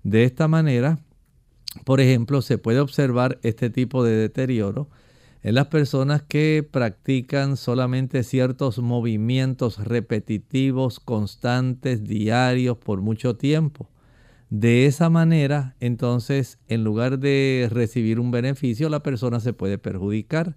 [0.02, 0.98] De esta manera,
[1.84, 4.88] por ejemplo, se puede observar este tipo de deterioro
[5.42, 13.90] en las personas que practican solamente ciertos movimientos repetitivos, constantes, diarios, por mucho tiempo.
[14.50, 20.56] De esa manera, entonces, en lugar de recibir un beneficio, la persona se puede perjudicar.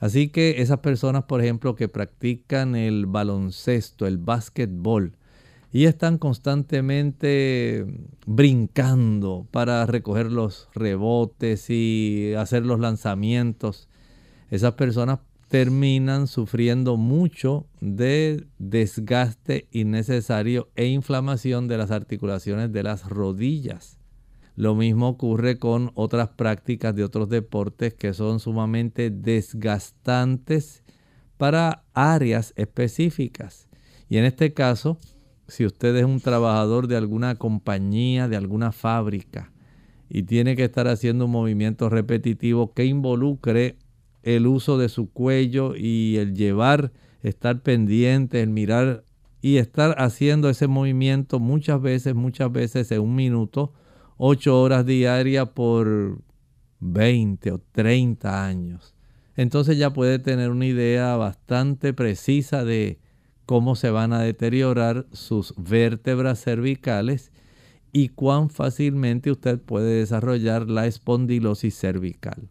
[0.00, 5.16] Así que esas personas, por ejemplo, que practican el baloncesto, el básquetbol,
[5.72, 7.86] y están constantemente
[8.26, 13.88] brincando para recoger los rebotes y hacer los lanzamientos.
[14.50, 15.20] Esas personas
[15.50, 23.98] terminan sufriendo mucho de desgaste innecesario e inflamación de las articulaciones de las rodillas.
[24.54, 30.84] Lo mismo ocurre con otras prácticas de otros deportes que son sumamente desgastantes
[31.36, 33.66] para áreas específicas.
[34.08, 34.98] Y en este caso,
[35.48, 39.50] si usted es un trabajador de alguna compañía, de alguna fábrica,
[40.08, 43.78] y tiene que estar haciendo un movimiento repetitivo que involucre
[44.22, 46.92] el uso de su cuello y el llevar,
[47.22, 49.04] estar pendiente, el mirar
[49.42, 53.72] y estar haciendo ese movimiento muchas veces, muchas veces en un minuto,
[54.16, 56.20] ocho horas diarias por
[56.80, 58.94] 20 o 30 años.
[59.36, 62.98] Entonces ya puede tener una idea bastante precisa de
[63.46, 67.32] cómo se van a deteriorar sus vértebras cervicales
[67.92, 72.48] y cuán fácilmente usted puede desarrollar la espondilosis cervical.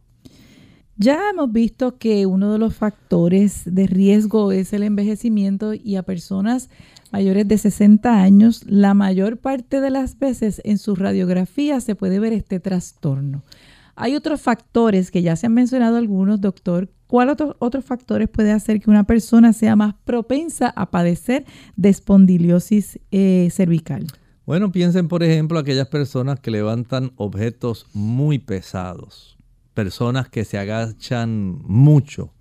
[1.01, 6.03] Ya hemos visto que uno de los factores de riesgo es el envejecimiento y a
[6.03, 6.69] personas
[7.13, 12.19] mayores de 60 años, la mayor parte de las veces en su radiografía se puede
[12.19, 13.45] ver este trastorno.
[13.95, 16.89] Hay otros factores que ya se han mencionado algunos, doctor.
[17.07, 21.45] ¿Cuál otro, otros factores puede hacer que una persona sea más propensa a padecer
[21.77, 24.05] de espondiliosis eh, cervical?
[24.45, 29.38] Bueno, piensen por ejemplo aquellas personas que levantan objetos muy pesados
[29.79, 32.33] personas que se agachan mucho,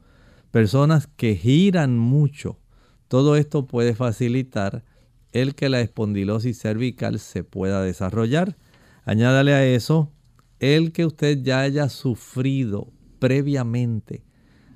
[0.51, 2.59] personas que giran mucho.
[3.07, 4.83] Todo esto puede facilitar
[5.31, 8.57] el que la espondilosis cervical se pueda desarrollar.
[9.05, 10.11] Añádale a eso
[10.59, 14.25] el que usted ya haya sufrido previamente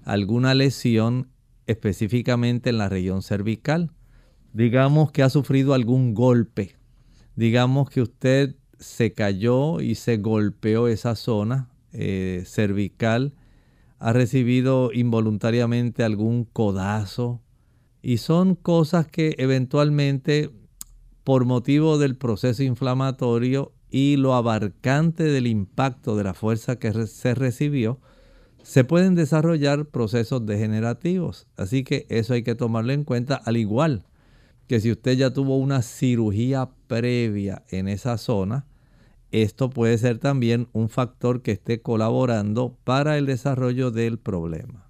[0.04, 1.30] alguna lesión
[1.66, 3.90] específicamente en la región cervical.
[4.52, 6.76] Digamos que ha sufrido algún golpe.
[7.34, 13.34] Digamos que usted se cayó y se golpeó esa zona eh, cervical,
[13.98, 17.40] ha recibido involuntariamente algún codazo
[18.02, 20.50] y son cosas que eventualmente
[21.24, 27.34] por motivo del proceso inflamatorio y lo abarcante del impacto de la fuerza que se
[27.34, 28.00] recibió,
[28.62, 31.46] se pueden desarrollar procesos degenerativos.
[31.56, 34.06] Así que eso hay que tomarlo en cuenta, al igual
[34.66, 38.66] que si usted ya tuvo una cirugía previa en esa zona,
[39.32, 44.86] esto puede ser también un factor que esté colaborando para el desarrollo del problema.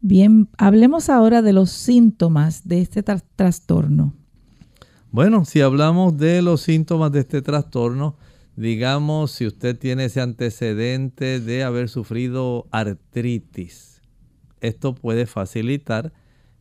[0.00, 4.14] Bien, hablemos ahora de los síntomas de este trastorno.
[5.12, 8.16] Bueno, si hablamos de los síntomas de este trastorno,
[8.56, 14.02] digamos si usted tiene ese antecedente de haber sufrido artritis,
[14.60, 16.12] esto puede facilitar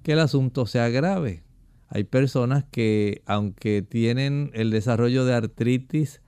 [0.03, 1.43] que el asunto sea grave.
[1.87, 6.20] Hay personas que aunque tienen el desarrollo de artritis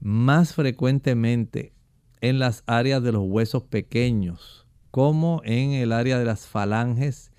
[0.00, 1.72] más frecuentemente
[2.20, 7.32] en las áreas de los huesos pequeños, como en el área de las falanges,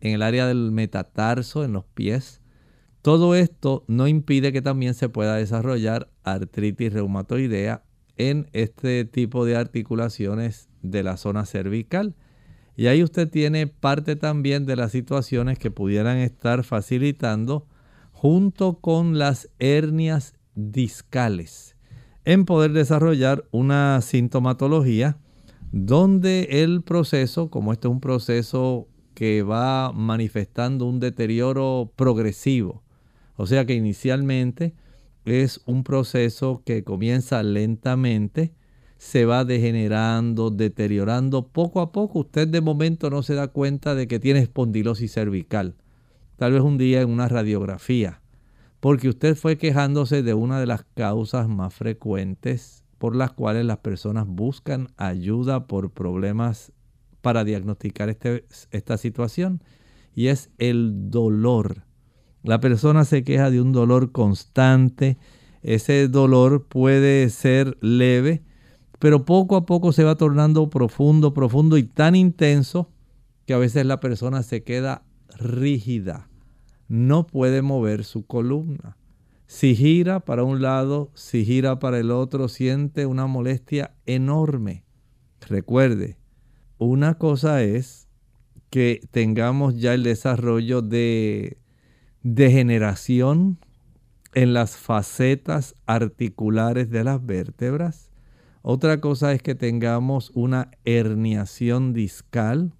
[0.00, 2.40] en el área del metatarso, en los pies.
[3.02, 7.84] Todo esto no impide que también se pueda desarrollar artritis reumatoidea
[8.16, 12.14] en este tipo de articulaciones de la zona cervical.
[12.76, 17.66] Y ahí usted tiene parte también de las situaciones que pudieran estar facilitando
[18.12, 21.75] junto con las hernias discales
[22.26, 25.16] en poder desarrollar una sintomatología
[25.70, 32.82] donde el proceso, como este es un proceso que va manifestando un deterioro progresivo,
[33.36, 34.74] o sea que inicialmente
[35.24, 38.52] es un proceso que comienza lentamente,
[38.98, 42.20] se va degenerando, deteriorando poco a poco.
[42.20, 45.74] Usted de momento no se da cuenta de que tiene espondilosis cervical.
[46.36, 48.20] Tal vez un día en una radiografía
[48.86, 53.78] porque usted fue quejándose de una de las causas más frecuentes por las cuales las
[53.78, 56.70] personas buscan ayuda por problemas
[57.20, 59.60] para diagnosticar este, esta situación
[60.14, 61.82] y es el dolor.
[62.44, 65.18] La persona se queja de un dolor constante,
[65.62, 68.44] ese dolor puede ser leve,
[69.00, 72.88] pero poco a poco se va tornando profundo, profundo y tan intenso
[73.46, 75.02] que a veces la persona se queda
[75.36, 76.28] rígida
[76.88, 78.96] no puede mover su columna.
[79.46, 84.84] Si gira para un lado, si gira para el otro, siente una molestia enorme.
[85.40, 86.16] Recuerde,
[86.78, 88.08] una cosa es
[88.70, 91.58] que tengamos ya el desarrollo de
[92.22, 93.58] degeneración
[94.34, 98.10] en las facetas articulares de las vértebras.
[98.62, 102.74] Otra cosa es que tengamos una herniación discal.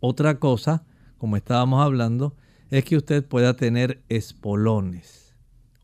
[0.00, 0.84] Otra cosa,
[1.18, 2.34] como estábamos hablando,
[2.70, 5.34] es que usted pueda tener espolones.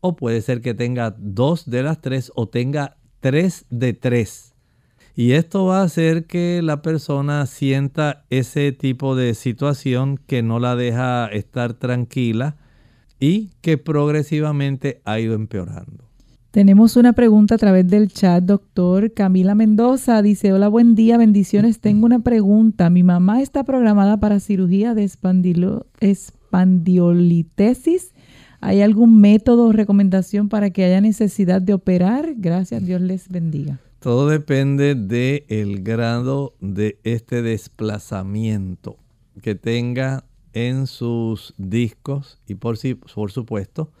[0.01, 4.53] O puede ser que tenga dos de las tres o tenga tres de tres.
[5.15, 10.59] Y esto va a hacer que la persona sienta ese tipo de situación que no
[10.59, 12.57] la deja estar tranquila
[13.19, 16.03] y que progresivamente ha ido empeorando.
[16.51, 19.13] Tenemos una pregunta a través del chat, doctor.
[19.13, 21.79] Camila Mendoza dice, hola, buen día, bendiciones.
[21.79, 22.89] Tengo una pregunta.
[22.89, 25.85] Mi mamá está programada para cirugía de espandilo,
[26.55, 28.13] pandiolitesis.
[28.61, 32.33] ¿Hay algún método o recomendación para que haya necesidad de operar?
[32.37, 33.81] Gracias, Dios les bendiga.
[33.99, 38.95] Todo depende del el grado de este desplazamiento
[39.41, 42.77] que tenga en sus discos y por,
[43.13, 43.91] por supuesto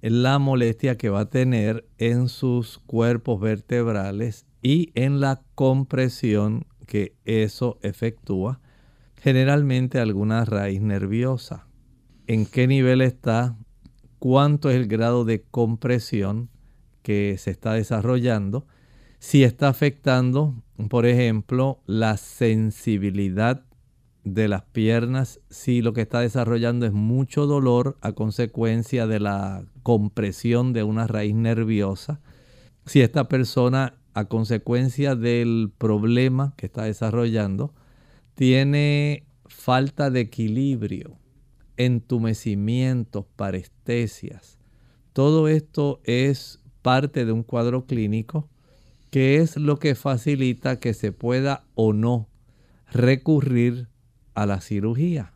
[0.00, 7.14] la molestia que va a tener en sus cuerpos vertebrales y en la compresión que
[7.24, 8.58] eso efectúa,
[9.14, 11.68] generalmente alguna raíz nerviosa
[12.26, 13.56] en qué nivel está,
[14.18, 16.48] cuánto es el grado de compresión
[17.02, 18.66] que se está desarrollando,
[19.18, 23.64] si está afectando por ejemplo, la sensibilidad
[24.24, 29.64] de las piernas si lo que está desarrollando es mucho dolor a consecuencia de la
[29.82, 32.20] compresión de una raíz nerviosa.
[32.86, 37.74] Si esta persona a consecuencia del problema que está desarrollando
[38.34, 41.18] tiene falta de equilibrio,
[41.76, 44.58] entumecimientos, parestesias.
[45.12, 48.48] Todo esto es parte de un cuadro clínico
[49.10, 52.28] que es lo que facilita que se pueda o no
[52.90, 53.88] recurrir
[54.34, 55.34] a la cirugía.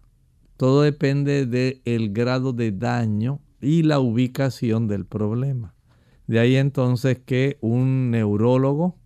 [0.56, 5.74] Todo depende del grado de daño y la ubicación del problema.
[6.26, 8.96] De ahí entonces que un neurólogo,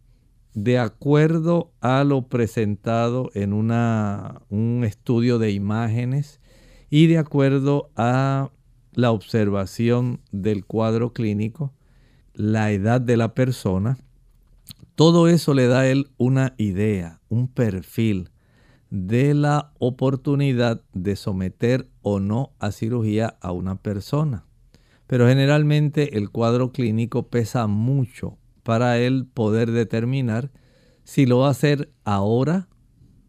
[0.54, 6.39] de acuerdo a lo presentado en una, un estudio de imágenes
[6.91, 8.51] y de acuerdo a
[8.93, 11.72] la observación del cuadro clínico,
[12.34, 13.97] la edad de la persona,
[14.97, 18.30] todo eso le da a él una idea, un perfil
[18.91, 24.45] de la oportunidad de someter o no a cirugía a una persona.
[25.07, 30.51] Pero generalmente el cuadro clínico pesa mucho para él poder determinar
[31.05, 32.68] si lo va a hacer ahora,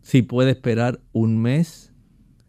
[0.02, 1.94] si puede esperar un mes,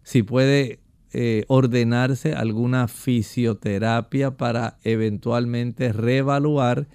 [0.03, 0.82] si puede
[1.13, 6.89] eh, ordenarse alguna fisioterapia para eventualmente reevaluar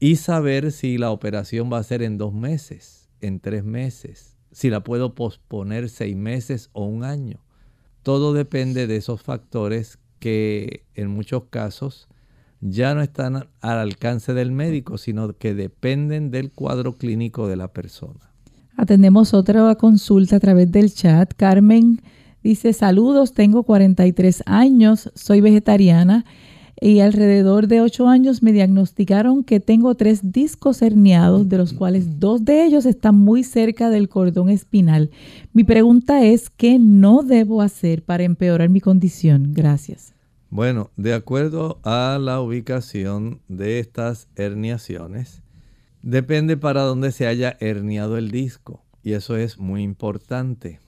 [0.00, 4.68] y saber si la operación va a ser en dos meses, en tres meses, si
[4.68, 7.44] la puedo posponer seis meses o un año.
[8.02, 12.08] Todo depende de esos factores que en muchos casos
[12.60, 17.72] ya no están al alcance del médico, sino que dependen del cuadro clínico de la
[17.72, 18.32] persona.
[18.76, 21.32] Atendemos otra consulta a través del chat.
[21.36, 22.00] Carmen
[22.42, 26.24] dice, saludos, tengo 43 años, soy vegetariana
[26.84, 32.18] y alrededor de ocho años me diagnosticaron que tengo tres discos herniados, de los cuales
[32.18, 35.10] dos de ellos están muy cerca del cordón espinal.
[35.52, 39.52] Mi pregunta es, ¿qué no debo hacer para empeorar mi condición?
[39.52, 40.12] Gracias.
[40.50, 45.40] Bueno, de acuerdo a la ubicación de estas herniaciones,
[46.02, 48.82] depende para dónde se haya herniado el disco.
[49.04, 50.80] Y eso es muy importante,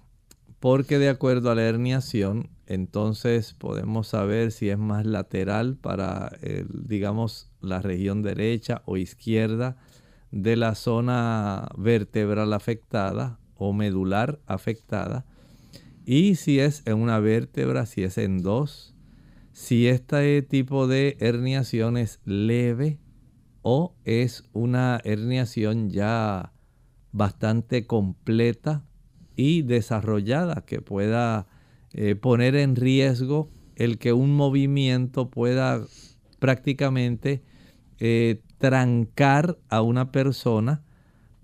[0.65, 6.33] porque de acuerdo a la herniación, entonces podemos saber si es más lateral para,
[6.73, 9.77] digamos, la región derecha o izquierda
[10.31, 15.27] de la zona vertebral afectada o medular afectada.
[16.07, 18.95] Y si es en una vértebra, si es en dos,
[19.53, 23.01] si este tipo de herniación es leve
[23.61, 26.55] o es una herniación ya
[27.13, 28.83] bastante completa
[29.37, 31.47] y desarrollada que pueda
[31.93, 35.85] eh, poner en riesgo el que un movimiento pueda
[36.39, 37.43] prácticamente
[37.99, 40.83] eh, trancar a una persona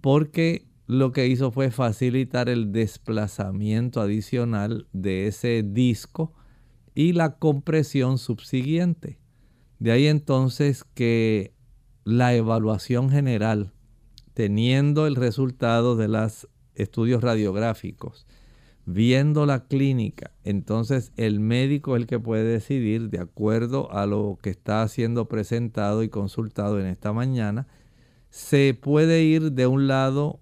[0.00, 6.32] porque lo que hizo fue facilitar el desplazamiento adicional de ese disco
[6.94, 9.20] y la compresión subsiguiente.
[9.78, 11.54] De ahí entonces que
[12.04, 13.72] la evaluación general,
[14.34, 18.26] teniendo el resultado de los estudios radiográficos,
[18.86, 24.38] viendo la clínica, entonces el médico es el que puede decidir de acuerdo a lo
[24.42, 27.66] que está siendo presentado y consultado en esta mañana,
[28.30, 30.40] se puede ir de un lado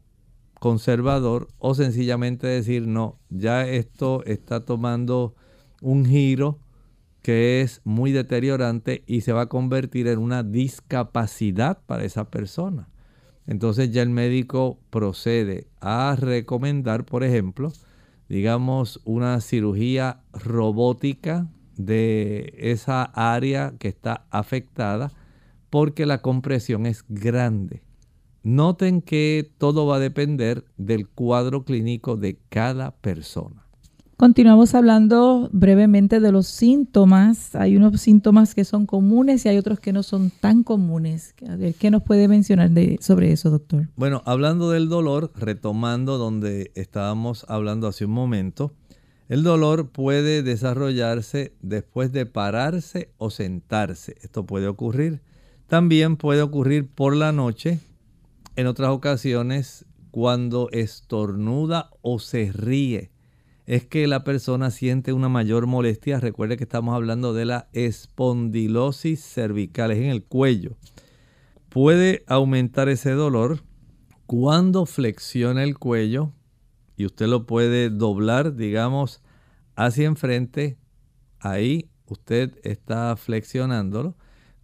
[0.59, 5.35] conservador o sencillamente decir, no, ya esto está tomando
[5.81, 6.59] un giro
[7.23, 12.89] que es muy deteriorante y se va a convertir en una discapacidad para esa persona.
[13.49, 17.73] Entonces ya el médico procede a recomendar, por ejemplo,
[18.29, 25.11] digamos, una cirugía robótica de esa área que está afectada
[25.71, 27.83] porque la compresión es grande.
[28.43, 33.68] Noten que todo va a depender del cuadro clínico de cada persona.
[34.19, 37.55] Continuamos hablando brevemente de los síntomas.
[37.55, 41.37] Hay unos síntomas que son comunes y hay otros que no son tan comunes.
[41.79, 43.87] ¿qué nos puede mencionar de, sobre eso, doctor?
[43.95, 48.73] Bueno, hablando del dolor, retomando donde estábamos hablando hace un momento,
[49.29, 54.17] el dolor puede desarrollarse después de pararse o sentarse.
[54.21, 55.23] Esto puede ocurrir.
[55.69, 57.79] También puede ocurrir por la noche.
[58.57, 63.13] En otras ocasiones, cuando estornuda o se ríe
[63.69, 66.21] es que la persona siente una mayor molestia.
[66.21, 70.79] Recuerde que estamos hablando de la espondilosis cervical, es en el cuello.
[71.69, 73.63] Puede aumentar ese dolor
[74.25, 76.33] cuando flexiona el cuello
[76.97, 79.21] y usted lo puede doblar, digamos,
[79.77, 80.79] hacia enfrente.
[81.39, 84.17] Ahí usted está flexionándolo.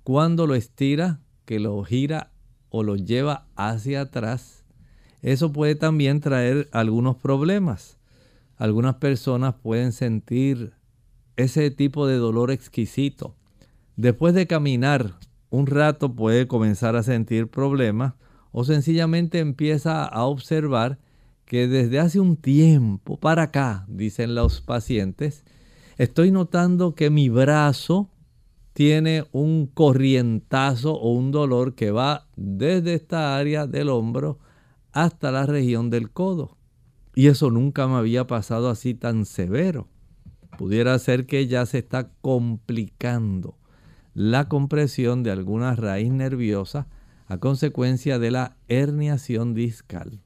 [0.03, 2.33] Cuando lo estira, que lo gira
[2.71, 4.65] o lo lleva hacia atrás,
[5.21, 7.99] eso puede también traer algunos problemas.
[8.57, 10.73] Algunas personas pueden sentir
[11.37, 13.37] ese tipo de dolor exquisito.
[13.97, 15.19] Después de caminar
[15.51, 18.15] un rato puede comenzar a sentir problemas
[18.53, 20.99] o sencillamente empieza a observar
[21.45, 25.45] que desde hace un tiempo para acá, dicen los pacientes,
[25.99, 28.11] estoy notando que mi brazo
[28.73, 34.39] tiene un corrientazo o un dolor que va desde esta área del hombro
[34.93, 36.57] hasta la región del codo.
[37.15, 39.89] Y eso nunca me había pasado así tan severo.
[40.59, 43.57] Pudiera ser que ya se está complicando
[44.15, 46.87] la compresión de alguna raíz nerviosa
[47.27, 50.21] a consecuencia de la herniación discal.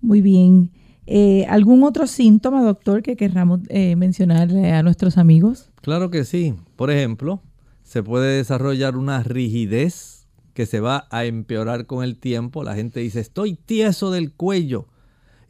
[0.00, 0.70] Muy bien.
[1.06, 5.70] Eh, ¿Algún otro síntoma, doctor, que querramos eh, mencionarle a nuestros amigos?
[5.80, 6.54] Claro que sí.
[6.76, 7.42] Por ejemplo,
[7.82, 12.62] se puede desarrollar una rigidez que se va a empeorar con el tiempo.
[12.62, 14.86] La gente dice, estoy tieso del cuello.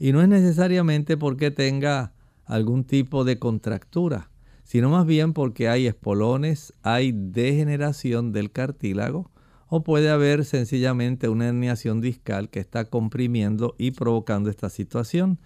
[0.02, 2.12] Y no es necesariamente porque tenga
[2.44, 4.32] algún tipo de contractura,
[4.64, 9.30] sino más bien porque hay espolones, hay degeneración del cartílago
[9.68, 15.38] o puede haber sencillamente una herniación discal que está comprimiendo y provocando esta situación.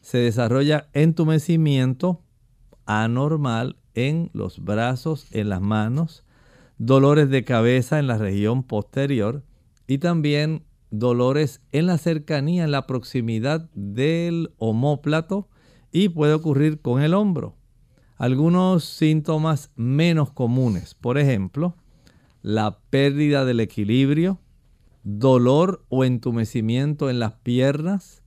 [0.00, 2.20] Se desarrolla entumecimiento
[2.86, 6.24] anormal en los brazos, en las manos,
[6.78, 9.44] dolores de cabeza en la región posterior
[9.86, 15.48] y también dolores en la cercanía, en la proximidad del homóplato
[15.92, 17.56] y puede ocurrir con el hombro.
[18.16, 21.76] Algunos síntomas menos comunes, por ejemplo,
[22.42, 24.40] la pérdida del equilibrio,
[25.02, 28.22] dolor o entumecimiento en las piernas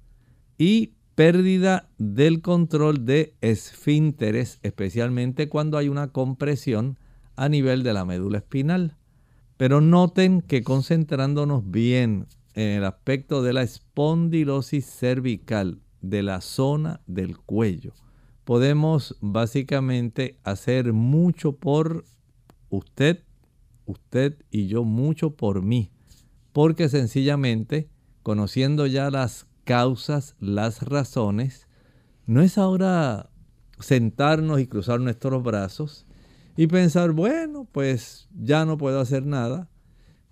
[0.57, 6.97] y pérdida del control de esfínteres, especialmente cuando hay una compresión
[7.35, 8.97] a nivel de la médula espinal.
[9.57, 17.01] Pero noten que concentrándonos bien en el aspecto de la espondilosis cervical de la zona
[17.07, 17.93] del cuello,
[18.43, 22.05] podemos básicamente hacer mucho por
[22.69, 23.23] usted
[23.85, 25.91] usted y yo mucho por mí,
[26.51, 27.89] porque sencillamente,
[28.21, 31.67] conociendo ya las causas, las razones,
[32.25, 33.29] no es ahora
[33.79, 36.05] sentarnos y cruzar nuestros brazos
[36.55, 39.69] y pensar, bueno, pues ya no puedo hacer nada,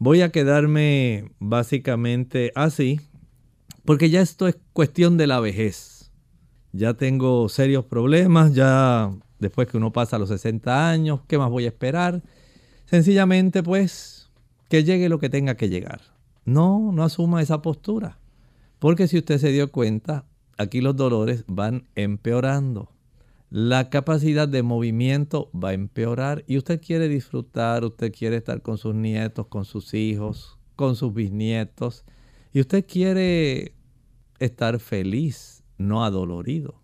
[0.02, 3.02] voy a quedarme básicamente así,
[3.86, 6.12] porque ya esto es cuestión de la vejez.
[6.72, 11.66] Ya tengo serios problemas, ya después que uno pasa los 60 años, ¿qué más voy
[11.66, 12.24] a esperar?
[12.86, 14.32] Sencillamente, pues,
[14.70, 16.02] que llegue lo que tenga que llegar.
[16.46, 18.18] No, no asuma esa postura.
[18.80, 20.26] Porque si usted se dio cuenta,
[20.58, 22.91] aquí los dolores van empeorando.
[23.54, 28.78] La capacidad de movimiento va a empeorar y usted quiere disfrutar, usted quiere estar con
[28.78, 32.06] sus nietos, con sus hijos, con sus bisnietos
[32.54, 33.76] y usted quiere
[34.40, 36.82] estar feliz, no adolorido.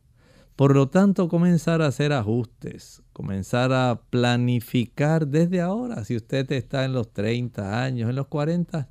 [0.57, 6.03] Por lo tanto, comenzar a hacer ajustes, comenzar a planificar desde ahora.
[6.03, 8.89] Si usted está en los 30 años, en los 40,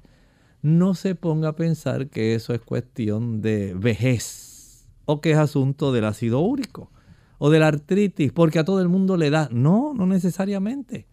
[0.63, 5.93] no se ponga a pensar que eso es cuestión de vejez o que es asunto
[5.93, 6.91] del ácido úrico
[7.39, 9.49] o de la artritis, porque a todo el mundo le da.
[9.53, 11.07] No, no necesariamente.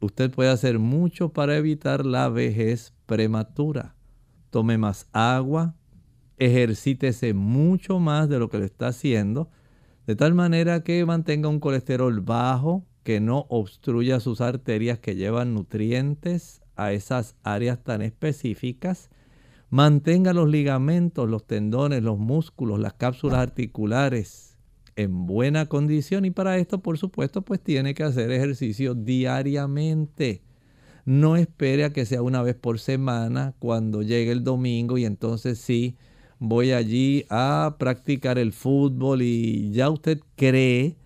[0.00, 3.96] Usted puede hacer mucho para evitar la vejez prematura.
[4.50, 5.74] Tome más agua,
[6.36, 9.50] ejercítese mucho más de lo que lo está haciendo
[10.08, 15.52] de tal manera que mantenga un colesterol bajo, que no obstruya sus arterias que llevan
[15.52, 19.10] nutrientes a esas áreas tan específicas,
[19.68, 24.47] mantenga los ligamentos, los tendones, los músculos, las cápsulas articulares
[24.98, 30.42] en buena condición y para esto, por supuesto, pues tiene que hacer ejercicio diariamente.
[31.04, 35.60] No espere a que sea una vez por semana cuando llegue el domingo y entonces
[35.60, 35.96] sí
[36.40, 40.96] voy allí a practicar el fútbol y ya usted cree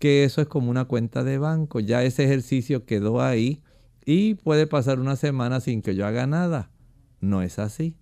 [0.00, 3.62] que eso es como una cuenta de banco, ya ese ejercicio quedó ahí
[4.04, 6.72] y puede pasar una semana sin que yo haga nada.
[7.20, 7.94] No es así.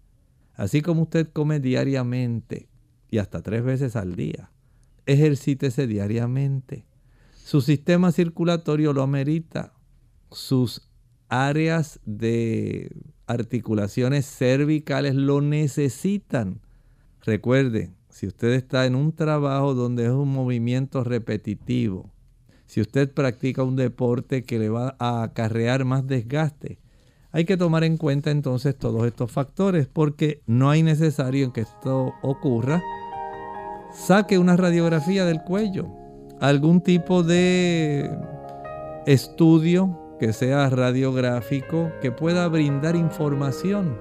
[0.54, 2.70] Así como usted come diariamente
[3.10, 4.50] y hasta tres veces al día,
[5.06, 6.86] ejercítese diariamente.
[7.32, 9.74] Su sistema circulatorio lo amerita.
[10.30, 10.88] Sus
[11.28, 12.90] áreas de
[13.26, 16.60] articulaciones cervicales lo necesitan.
[17.22, 22.12] Recuerde, si usted está en un trabajo donde es un movimiento repetitivo,
[22.66, 26.78] si usted practica un deporte que le va a acarrear más desgaste,
[27.32, 32.12] hay que tomar en cuenta entonces todos estos factores porque no hay necesario que esto
[32.22, 32.80] ocurra.
[33.94, 35.86] Saque una radiografía del cuello,
[36.40, 38.10] algún tipo de
[39.06, 43.96] estudio que sea radiográfico que pueda brindar información.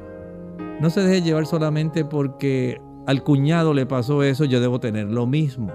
[0.81, 5.27] No se deje llevar solamente porque al cuñado le pasó eso, yo debo tener lo
[5.27, 5.71] mismo.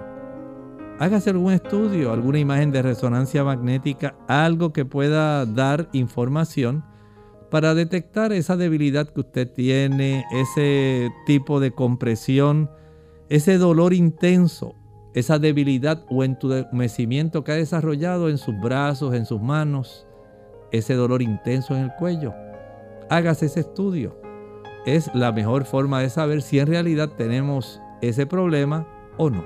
[0.99, 6.83] Hágase algún estudio, alguna imagen de resonancia magnética, algo que pueda dar información
[7.49, 12.69] para detectar esa debilidad que usted tiene, ese tipo de compresión,
[13.29, 14.75] ese dolor intenso,
[15.13, 20.07] esa debilidad o entumecimiento que ha desarrollado en sus brazos, en sus manos,
[20.71, 22.33] ese dolor intenso en el cuello.
[23.09, 24.19] Hágase ese estudio.
[24.85, 29.43] Es la mejor forma de saber si en realidad tenemos ese problema o no.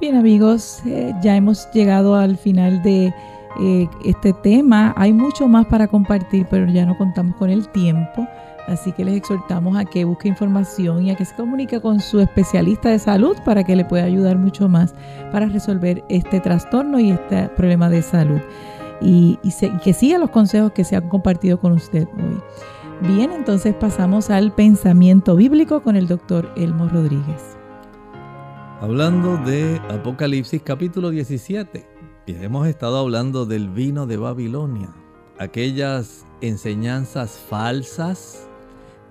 [0.00, 3.14] Bien amigos, eh, ya hemos llegado al final de
[3.60, 4.92] eh, este tema.
[4.96, 8.26] Hay mucho más para compartir, pero ya no contamos con el tiempo.
[8.66, 12.18] Así que les exhortamos a que busque información y a que se comunique con su
[12.18, 14.94] especialista de salud para que le pueda ayudar mucho más
[15.30, 18.40] para resolver este trastorno y este problema de salud.
[19.00, 19.38] Y,
[19.84, 22.40] que siga los consejos que se han compartido con usted hoy.
[23.14, 27.56] Bien, entonces pasamos al pensamiento bíblico con el doctor Elmo Rodríguez.
[28.80, 31.86] Hablando de Apocalipsis capítulo 17,
[32.26, 34.88] y hemos estado hablando del vino de Babilonia,
[35.38, 38.45] aquellas enseñanzas falsas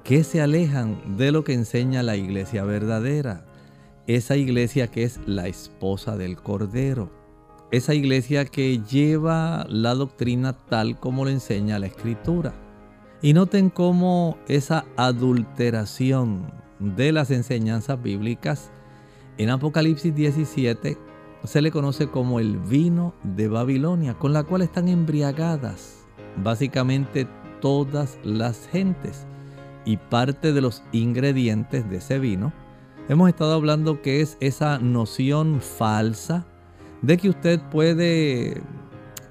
[0.05, 3.43] que se alejan de lo que enseña la iglesia verdadera.
[4.05, 7.09] Esa iglesia que es la esposa del Cordero.
[7.71, 12.53] Esa iglesia que lleva la doctrina tal como lo enseña la Escritura.
[13.23, 18.69] Y noten cómo esa adulteración de las enseñanzas bíblicas
[19.39, 20.99] en Apocalipsis 17
[21.45, 26.05] se le conoce como el vino de Babilonia, con la cual están embriagadas
[26.43, 27.27] básicamente
[27.59, 29.25] todas las gentes
[29.85, 32.51] y parte de los ingredientes de ese vino,
[33.07, 36.45] hemos estado hablando que es esa noción falsa
[37.01, 38.61] de que usted puede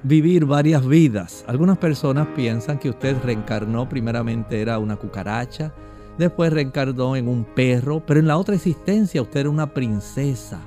[0.05, 1.45] vivir varias vidas.
[1.49, 5.73] Algunas personas piensan que usted reencarnó, primeramente era una cucaracha,
[6.19, 10.61] después reencarnó en un perro, pero en la otra existencia usted era una princesa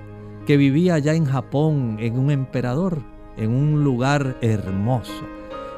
[0.45, 3.01] que vivía allá en Japón, en un emperador,
[3.37, 5.23] en un lugar hermoso.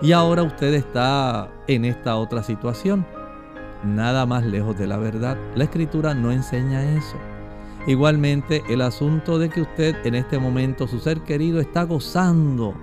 [0.01, 3.05] Y ahora usted está en esta otra situación
[3.83, 5.37] nada más lejos de la verdad.
[5.55, 7.17] La escritura no enseña eso.
[7.87, 12.73] Igualmente el asunto de que usted en este momento, su ser querido, está gozando.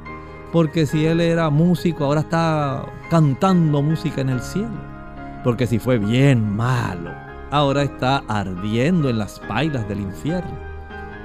[0.53, 4.97] Porque si él era músico, ahora está cantando música en el cielo.
[5.45, 7.11] Porque si fue bien malo,
[7.51, 10.59] ahora está ardiendo en las pailas del infierno.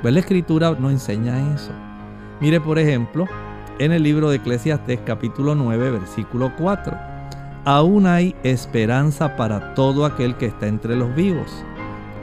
[0.01, 1.72] Pues la escritura no enseña eso.
[2.39, 3.28] Mire por ejemplo
[3.80, 7.11] en el libro de Eclesiastes capítulo 9 versículo 4
[7.66, 11.64] aún hay esperanza para todo aquel que está entre los vivos,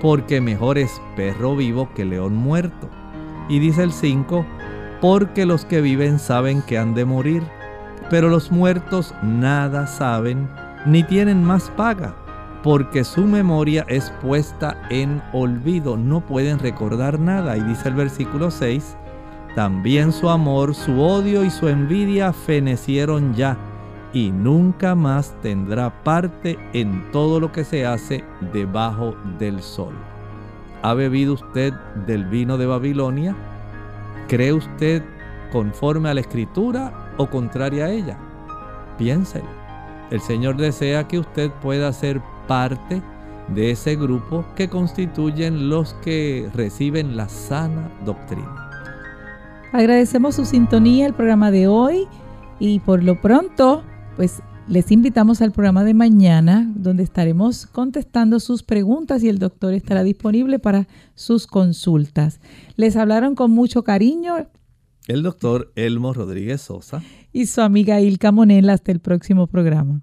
[0.00, 2.88] porque mejor es perro vivo que león muerto.
[3.48, 4.44] Y dice el 5,
[5.00, 7.42] porque los que viven saben que han de morir,
[8.10, 10.48] pero los muertos nada saben,
[10.86, 12.14] ni tienen más paga,
[12.62, 17.56] porque su memoria es puesta en olvido, no pueden recordar nada.
[17.56, 18.96] Y dice el versículo 6,
[19.54, 23.56] también su amor, su odio y su envidia fenecieron ya
[24.12, 29.94] y nunca más tendrá parte en todo lo que se hace debajo del sol.
[30.82, 31.72] ¿Ha bebido usted
[32.06, 33.36] del vino de Babilonia?
[34.28, 35.02] ¿Cree usted
[35.52, 38.18] conforme a la escritura o contraria a ella?
[38.96, 39.48] Piénselo.
[40.10, 43.02] El Señor desea que usted pueda ser parte
[43.48, 48.70] de ese grupo que constituyen los que reciben la sana doctrina.
[49.72, 52.06] Agradecemos su sintonía el programa de hoy
[52.58, 53.82] y por lo pronto
[54.18, 59.74] pues les invitamos al programa de mañana donde estaremos contestando sus preguntas y el doctor
[59.74, 62.40] estará disponible para sus consultas.
[62.74, 64.48] Les hablaron con mucho cariño
[65.06, 67.00] el doctor Elmo Rodríguez Sosa
[67.32, 70.02] y su amiga Ilka Monel hasta el próximo programa.